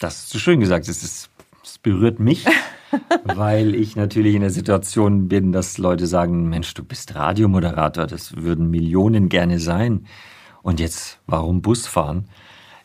Das 0.00 0.16
hast 0.16 0.34
du 0.34 0.38
schön 0.38 0.60
gesagt. 0.60 0.88
Es, 0.88 1.02
ist, 1.02 1.28
es 1.62 1.78
berührt 1.78 2.20
mich, 2.20 2.46
weil 3.24 3.74
ich 3.74 3.96
natürlich 3.96 4.34
in 4.34 4.40
der 4.40 4.50
Situation 4.50 5.28
bin, 5.28 5.52
dass 5.52 5.76
Leute 5.76 6.06
sagen, 6.06 6.48
Mensch, 6.48 6.72
du 6.72 6.82
bist 6.82 7.14
Radiomoderator, 7.14 8.06
das 8.06 8.34
würden 8.34 8.70
Millionen 8.70 9.28
gerne 9.28 9.58
sein. 9.58 10.06
Und 10.62 10.80
jetzt, 10.80 11.18
warum 11.26 11.60
Bus 11.60 11.86
fahren? 11.86 12.28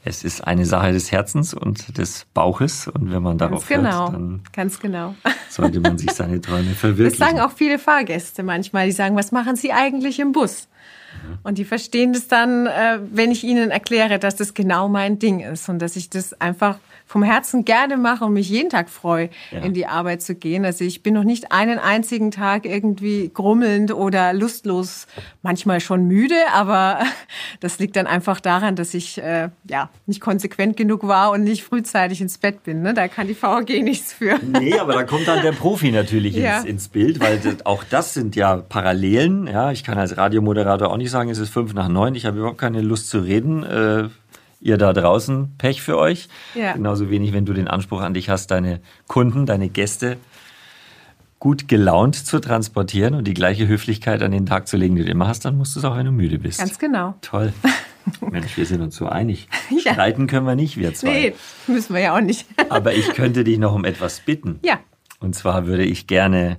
Es 0.03 0.25
ist 0.25 0.45
eine 0.45 0.65
Sache 0.65 0.91
des 0.91 1.11
Herzens 1.11 1.53
und 1.53 1.97
des 1.97 2.27
Bauches. 2.33 2.89
Und 2.89 3.11
wenn 3.11 3.23
man 3.23 3.37
darauf 3.37 3.67
Ganz 3.67 3.81
genau, 3.81 3.99
hört, 4.01 4.13
dann 4.13 4.43
ganz 4.51 4.79
genau. 4.79 5.15
sollte 5.49 5.79
man 5.79 5.97
sich 5.97 6.11
seine 6.11 6.41
Träume 6.41 6.71
Das 6.71 6.77
verwirklichen. 6.77 7.25
sagen 7.25 7.39
auch 7.39 7.51
viele 7.51 7.79
Fahrgäste 7.79 8.43
manchmal. 8.43 8.87
Die 8.87 8.91
sagen, 8.91 9.15
was 9.15 9.31
machen 9.31 9.55
Sie 9.55 9.71
eigentlich 9.71 10.19
im 10.19 10.33
Bus? 10.33 10.67
Und 11.43 11.57
die 11.57 11.65
verstehen 11.65 12.11
das 12.11 12.27
dann, 12.27 12.67
äh, 12.67 12.99
wenn 13.11 13.31
ich 13.31 13.43
ihnen 13.45 13.71
erkläre, 13.71 14.19
dass 14.19 14.35
das 14.35 14.53
genau 14.53 14.89
mein 14.89 15.17
Ding 15.17 15.39
ist 15.39 15.69
und 15.69 15.79
dass 15.79 15.95
ich 15.95 16.09
das 16.09 16.39
einfach 16.39 16.77
vom 17.07 17.21
Herzen 17.23 17.65
gerne 17.65 17.97
mache 17.97 18.25
und 18.25 18.33
mich 18.33 18.49
jeden 18.49 18.69
Tag 18.69 18.89
freue, 18.89 19.29
Ja. 19.51 19.59
in 19.59 19.73
die 19.73 19.85
Arbeit 19.85 20.21
zu 20.23 20.33
gehen. 20.35 20.65
Also 20.65 20.83
ich 20.83 21.03
bin 21.03 21.13
noch 21.13 21.23
nicht 21.23 21.51
einen 21.51 21.77
einzigen 21.77 22.31
Tag 22.31 22.65
irgendwie 22.65 23.29
grummelnd 23.33 23.93
oder 23.93 24.33
lustlos, 24.33 25.05
manchmal 25.43 25.79
schon 25.81 26.05
müde, 26.07 26.35
aber 26.53 26.99
das 27.59 27.77
liegt 27.79 27.95
dann 27.95 28.07
einfach 28.07 28.39
daran, 28.39 28.75
dass 28.75 28.93
ich 28.93 29.19
äh, 29.21 29.49
ja 29.69 29.89
nicht 30.07 30.19
konsequent 30.19 30.77
genug 30.77 31.07
war 31.07 31.31
und 31.31 31.43
nicht 31.43 31.63
frühzeitig 31.63 32.21
ins 32.21 32.37
Bett 32.39 32.63
bin. 32.63 32.81
Ne? 32.81 32.93
Da 32.95 33.07
kann 33.07 33.27
die 33.27 33.39
VAG 33.39 33.69
nichts 33.83 34.11
für. 34.13 34.39
Nee, 34.43 34.77
aber 34.79 34.93
da 34.93 35.03
kommt 35.03 35.27
dann 35.27 35.41
der 35.43 35.51
Profi 35.51 35.91
natürlich 35.91 36.35
Ja. 36.35 36.57
ins, 36.57 36.65
ins 36.65 36.87
Bild, 36.87 37.19
weil 37.19 37.37
das, 37.37 37.65
auch 37.65 37.83
das 37.83 38.13
sind 38.15 38.35
ja 38.35 38.57
Parallelen. 38.57 39.47
Ja, 39.47 39.71
ich 39.71 39.83
kann 39.83 39.97
als 39.97 40.17
Radiomoderator 40.17 40.89
auch 40.89 40.97
nicht 40.97 41.11
sagen, 41.11 41.29
es 41.29 41.37
ist 41.37 41.49
fünf 41.51 41.73
nach 41.73 41.87
neun. 41.87 42.15
Ich 42.15 42.25
habe 42.25 42.39
überhaupt 42.39 42.57
keine 42.57 42.81
Lust 42.81 43.09
zu 43.09 43.19
reden. 43.19 43.63
Äh, 43.63 44.09
ihr 44.65 44.77
da 44.77 44.93
draußen, 44.93 45.55
Pech 45.57 45.83
für 45.83 45.97
euch. 45.97 46.27
Ja. 46.55 46.73
Genauso 46.73 47.09
wenig, 47.11 47.33
wenn 47.33 47.45
du 47.45 47.53
den 47.53 47.67
Anspruch 47.67 48.01
an 48.01 48.15
dich 48.15 48.29
hast, 48.29 48.49
deine 48.49 48.81
Kunden, 49.07 49.45
deine 49.45 49.69
Gäste 49.69 50.17
gut 51.37 51.67
gelaunt 51.67 52.15
zu 52.15 52.39
transportieren 52.39 53.13
und 53.13 53.27
die 53.27 53.35
gleiche 53.35 53.67
Höflichkeit 53.67 54.23
an 54.23 54.31
den 54.31 54.47
Tag 54.47 54.67
zu 54.67 54.77
legen, 54.77 54.95
die 54.95 55.05
du 55.05 55.11
immer 55.11 55.27
hast, 55.27 55.45
dann 55.45 55.55
musst 55.55 55.75
du 55.75 55.79
es 55.79 55.85
auch, 55.85 55.95
wenn 55.95 56.07
du 56.07 56.11
müde 56.11 56.39
bist. 56.39 56.57
Ganz 56.57 56.79
genau. 56.79 57.13
Toll. 57.21 57.53
Mensch, 58.31 58.57
wir 58.57 58.65
sind 58.65 58.81
uns 58.81 58.95
so 58.95 59.07
einig. 59.07 59.47
Ja. 59.69 59.93
Streiten 59.93 60.25
können 60.25 60.47
wir 60.47 60.55
nicht, 60.55 60.77
wir 60.77 60.95
zwei. 60.95 61.09
Nee, 61.09 61.35
müssen 61.67 61.93
wir 61.93 62.01
ja 62.01 62.15
auch 62.15 62.21
nicht. 62.21 62.47
Aber 62.69 62.93
ich 62.93 63.09
könnte 63.13 63.43
dich 63.43 63.59
noch 63.59 63.73
um 63.75 63.85
etwas 63.85 64.21
bitten. 64.21 64.59
Ja. 64.63 64.79
Und 65.19 65.35
zwar 65.35 65.67
würde 65.67 65.83
ich 65.83 66.07
gerne 66.07 66.57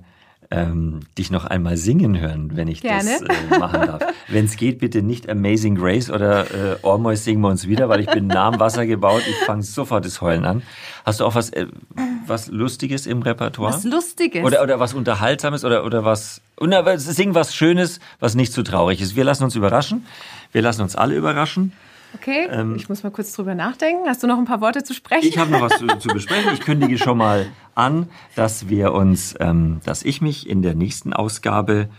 ähm, 0.49 1.01
dich 1.17 1.29
noch 1.29 1.45
einmal 1.45 1.77
singen 1.77 2.19
hören, 2.19 2.55
wenn 2.55 2.67
ich 2.67 2.81
Gerne. 2.81 3.17
das 3.19 3.21
äh, 3.21 3.59
machen 3.59 3.81
darf. 3.87 4.01
Wenn 4.29 4.45
es 4.45 4.57
geht, 4.57 4.79
bitte 4.79 5.01
nicht 5.01 5.29
Amazing 5.29 5.75
Grace 5.75 6.09
oder 6.09 6.45
äh, 6.51 6.77
Ormois 6.81 7.15
singen 7.15 7.41
wir 7.41 7.49
uns 7.49 7.67
wieder, 7.67 7.87
weil 7.87 8.01
ich 8.01 8.07
bin 8.07 8.27
nah 8.27 8.47
am 8.47 8.59
Wasser 8.59 8.85
gebaut. 8.85 9.21
Ich 9.27 9.37
fange 9.45 9.63
sofort 9.63 10.05
das 10.05 10.21
Heulen 10.21 10.45
an. 10.45 10.63
Hast 11.05 11.19
du 11.21 11.25
auch 11.25 11.35
was, 11.35 11.49
äh, 11.51 11.67
was 12.25 12.47
Lustiges 12.47 13.07
im 13.07 13.21
Repertoire? 13.21 13.73
Was 13.73 13.83
Lustiges. 13.83 14.43
Oder, 14.43 14.63
oder 14.63 14.79
was 14.79 14.93
Unterhaltsames 14.93 15.63
oder, 15.63 15.85
oder 15.85 16.03
was. 16.03 16.41
Na, 16.59 16.97
sing 16.97 17.35
was 17.35 17.55
Schönes, 17.55 17.99
was 18.19 18.35
nicht 18.35 18.51
zu 18.51 18.63
traurig 18.63 19.01
ist. 19.01 19.15
Wir 19.15 19.23
lassen 19.23 19.43
uns 19.43 19.55
überraschen. 19.55 20.05
Wir 20.51 20.61
lassen 20.61 20.81
uns 20.81 20.95
alle 20.95 21.15
überraschen. 21.15 21.73
Okay, 22.19 22.75
ich 22.75 22.89
muss 22.89 23.03
mal 23.03 23.11
kurz 23.11 23.31
drüber 23.33 23.55
nachdenken. 23.55 24.07
Hast 24.07 24.23
du 24.23 24.27
noch 24.27 24.37
ein 24.37 24.45
paar 24.45 24.61
Worte 24.61 24.83
zu 24.83 24.93
sprechen? 24.93 25.25
Ähm, 25.25 25.29
Ich 25.29 25.37
habe 25.37 25.51
noch 25.51 25.61
was 25.61 25.77
zu, 25.77 25.87
zu 25.99 26.09
besprechen. 26.09 26.53
Ich 26.53 26.61
kündige 26.61 26.97
schon 26.97 27.17
mal 27.17 27.47
an, 27.75 28.09
dass 28.35 28.69
wir 28.69 28.93
uns, 28.93 29.35
ähm, 29.39 29.81
dass 29.85 30.03
ich 30.03 30.21
mich 30.21 30.49
in 30.49 30.61
der 30.61 30.75
nächsten 30.75 31.13
Ausgabe 31.13 31.89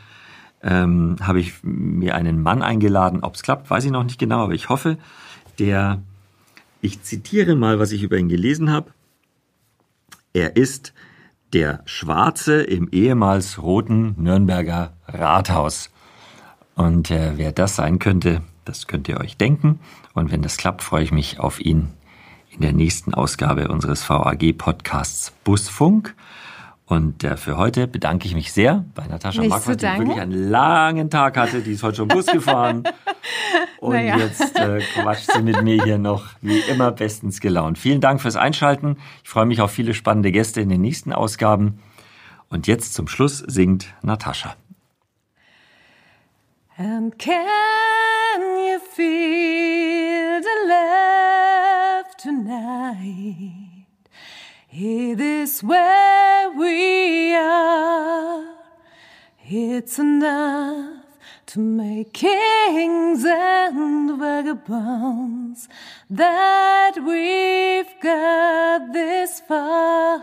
ähm, 0.63 1.17
habe 1.21 1.41
ich 1.41 1.55
mir 1.63 2.15
einen 2.15 2.43
Mann 2.43 2.63
eingeladen. 2.63 3.23
Ob 3.23 3.35
es 3.35 3.43
klappt, 3.43 3.71
weiß 3.71 3.85
ich 3.85 3.91
noch 3.91 4.05
nicht 4.05 4.19
genau, 4.19 4.43
aber 4.43 4.55
ich 4.55 4.69
hoffe, 4.69 4.99
der, 5.59 6.03
ich 6.81 7.03
zitiere 7.03 7.55
mal, 7.55 7.79
was 7.79 7.93
ich 7.93 8.03
über 8.03 8.17
ihn 8.19 8.29
gelesen 8.29 8.71
habe. 8.71 8.91
Er 10.33 10.57
ist 10.57 10.93
der 11.53 11.81
Schwarze 11.87 12.63
im 12.63 12.89
ehemals 12.91 13.63
roten 13.63 14.15
Nürnberger 14.19 14.93
Rathaus. 15.07 15.91
Und 16.75 17.11
äh, 17.11 17.33
wer 17.37 17.53
das 17.53 17.77
sein 17.77 17.99
könnte, 17.99 18.43
das 18.65 18.87
könnt 18.87 19.09
ihr 19.09 19.19
euch 19.19 19.37
denken. 19.37 19.81
Und 20.19 20.33
wenn 20.33 20.43
das 20.43 20.57
klappt, 20.57 20.83
freue 20.83 21.05
ich 21.05 21.13
mich 21.13 21.39
auf 21.39 21.61
ihn 21.61 21.89
in 22.51 22.61
der 22.61 22.73
nächsten 22.73 23.15
Ausgabe 23.15 23.69
unseres 23.69 24.09
VAG-Podcasts 24.09 25.33
Busfunk. 25.45 26.17
Und 26.87 27.23
äh, 27.23 27.37
für 27.37 27.57
heute 27.57 27.87
bedanke 27.87 28.27
ich 28.27 28.35
mich 28.35 28.53
sehr 28.53 28.85
bei 28.95 29.07
Natascha 29.07 29.45
Marquardt, 29.45 29.83
die 29.83 29.87
wirklich 29.87 30.21
einen 30.21 30.51
langen 30.51 31.09
Tag 31.11 31.37
hatte. 31.37 31.61
Die 31.61 31.73
ist 31.73 31.83
heute 31.85 31.99
schon 31.99 32.09
Bus 32.09 32.27
gefahren. 32.27 32.83
Und 33.79 33.93
Naja. 33.93 34.17
jetzt 34.17 34.59
äh, 34.59 34.81
quatscht 34.81 35.31
sie 35.33 35.43
mit 35.43 35.63
mir 35.63 35.85
hier 35.85 35.99
noch 35.99 36.25
wie 36.41 36.59
immer 36.61 36.91
bestens 36.91 37.41
gelaunt. 37.41 37.79
Vielen 37.79 38.01
Dank 38.01 38.21
fürs 38.21 38.37
Einschalten. 38.37 38.97
Ich 39.23 39.29
freue 39.29 39.47
mich 39.47 39.61
auf 39.61 39.71
viele 39.71 39.95
spannende 39.95 40.33
Gäste 40.33 40.61
in 40.61 40.69
den 40.69 40.81
nächsten 40.81 41.13
Ausgaben. 41.13 41.79
Und 42.49 42.67
jetzt 42.67 42.95
zum 42.95 43.07
Schluss 43.07 43.39
singt 43.39 43.95
Natascha. 44.03 44.57
And 46.77 47.17
can 48.35 48.59
you 48.59 48.79
feel 48.79 50.41
the 50.41 50.57
love 50.67 52.17
tonight? 52.17 53.87
It 54.71 55.21
is 55.21 55.63
where 55.63 56.51
we 56.51 57.35
are. 57.35 58.55
It's 59.45 59.99
enough 59.99 61.05
to 61.47 61.59
make 61.61 62.13
kings 62.13 63.25
and 63.25 64.19
vagabonds 64.19 65.69
that 66.11 66.95
we've 67.11 67.95
got 68.03 68.93
this 68.93 69.41
far. 69.41 70.21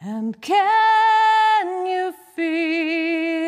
And 0.00 0.40
can 0.40 1.86
you 1.86 2.14
feel 2.36 3.47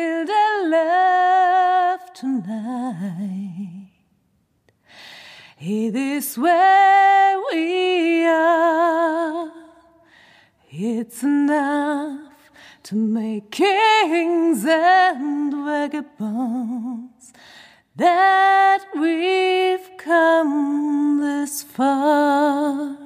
tonight? 2.21 3.89
It 5.59 5.95
is 5.95 6.37
where 6.37 7.37
we 7.51 8.25
are. 8.27 9.51
It's 10.71 11.23
enough 11.23 12.51
to 12.83 12.95
make 12.95 13.51
kings 13.51 14.65
and 14.65 15.51
vagabonds 15.65 17.33
that 17.95 18.81
we've 18.95 19.89
come 19.97 21.19
this 21.21 21.63
far. 21.63 22.97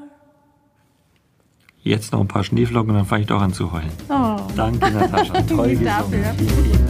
Jetzt 1.83 2.11
noch 2.11 2.19
ein 2.21 2.27
paar 2.27 2.43
Schneeflocken 2.43 2.89
und 2.91 2.95
dann 2.97 3.05
fange 3.05 3.21
ich 3.21 3.27
doch 3.27 3.41
an 3.41 3.53
zu 3.53 3.71
heulen. 3.71 3.91
Oh. 4.09 4.37
Danke, 4.55 4.89
Natascha. 4.91 5.41
Toll 5.43 5.75
gesungen. 5.75 5.85
dafür. 5.85 6.84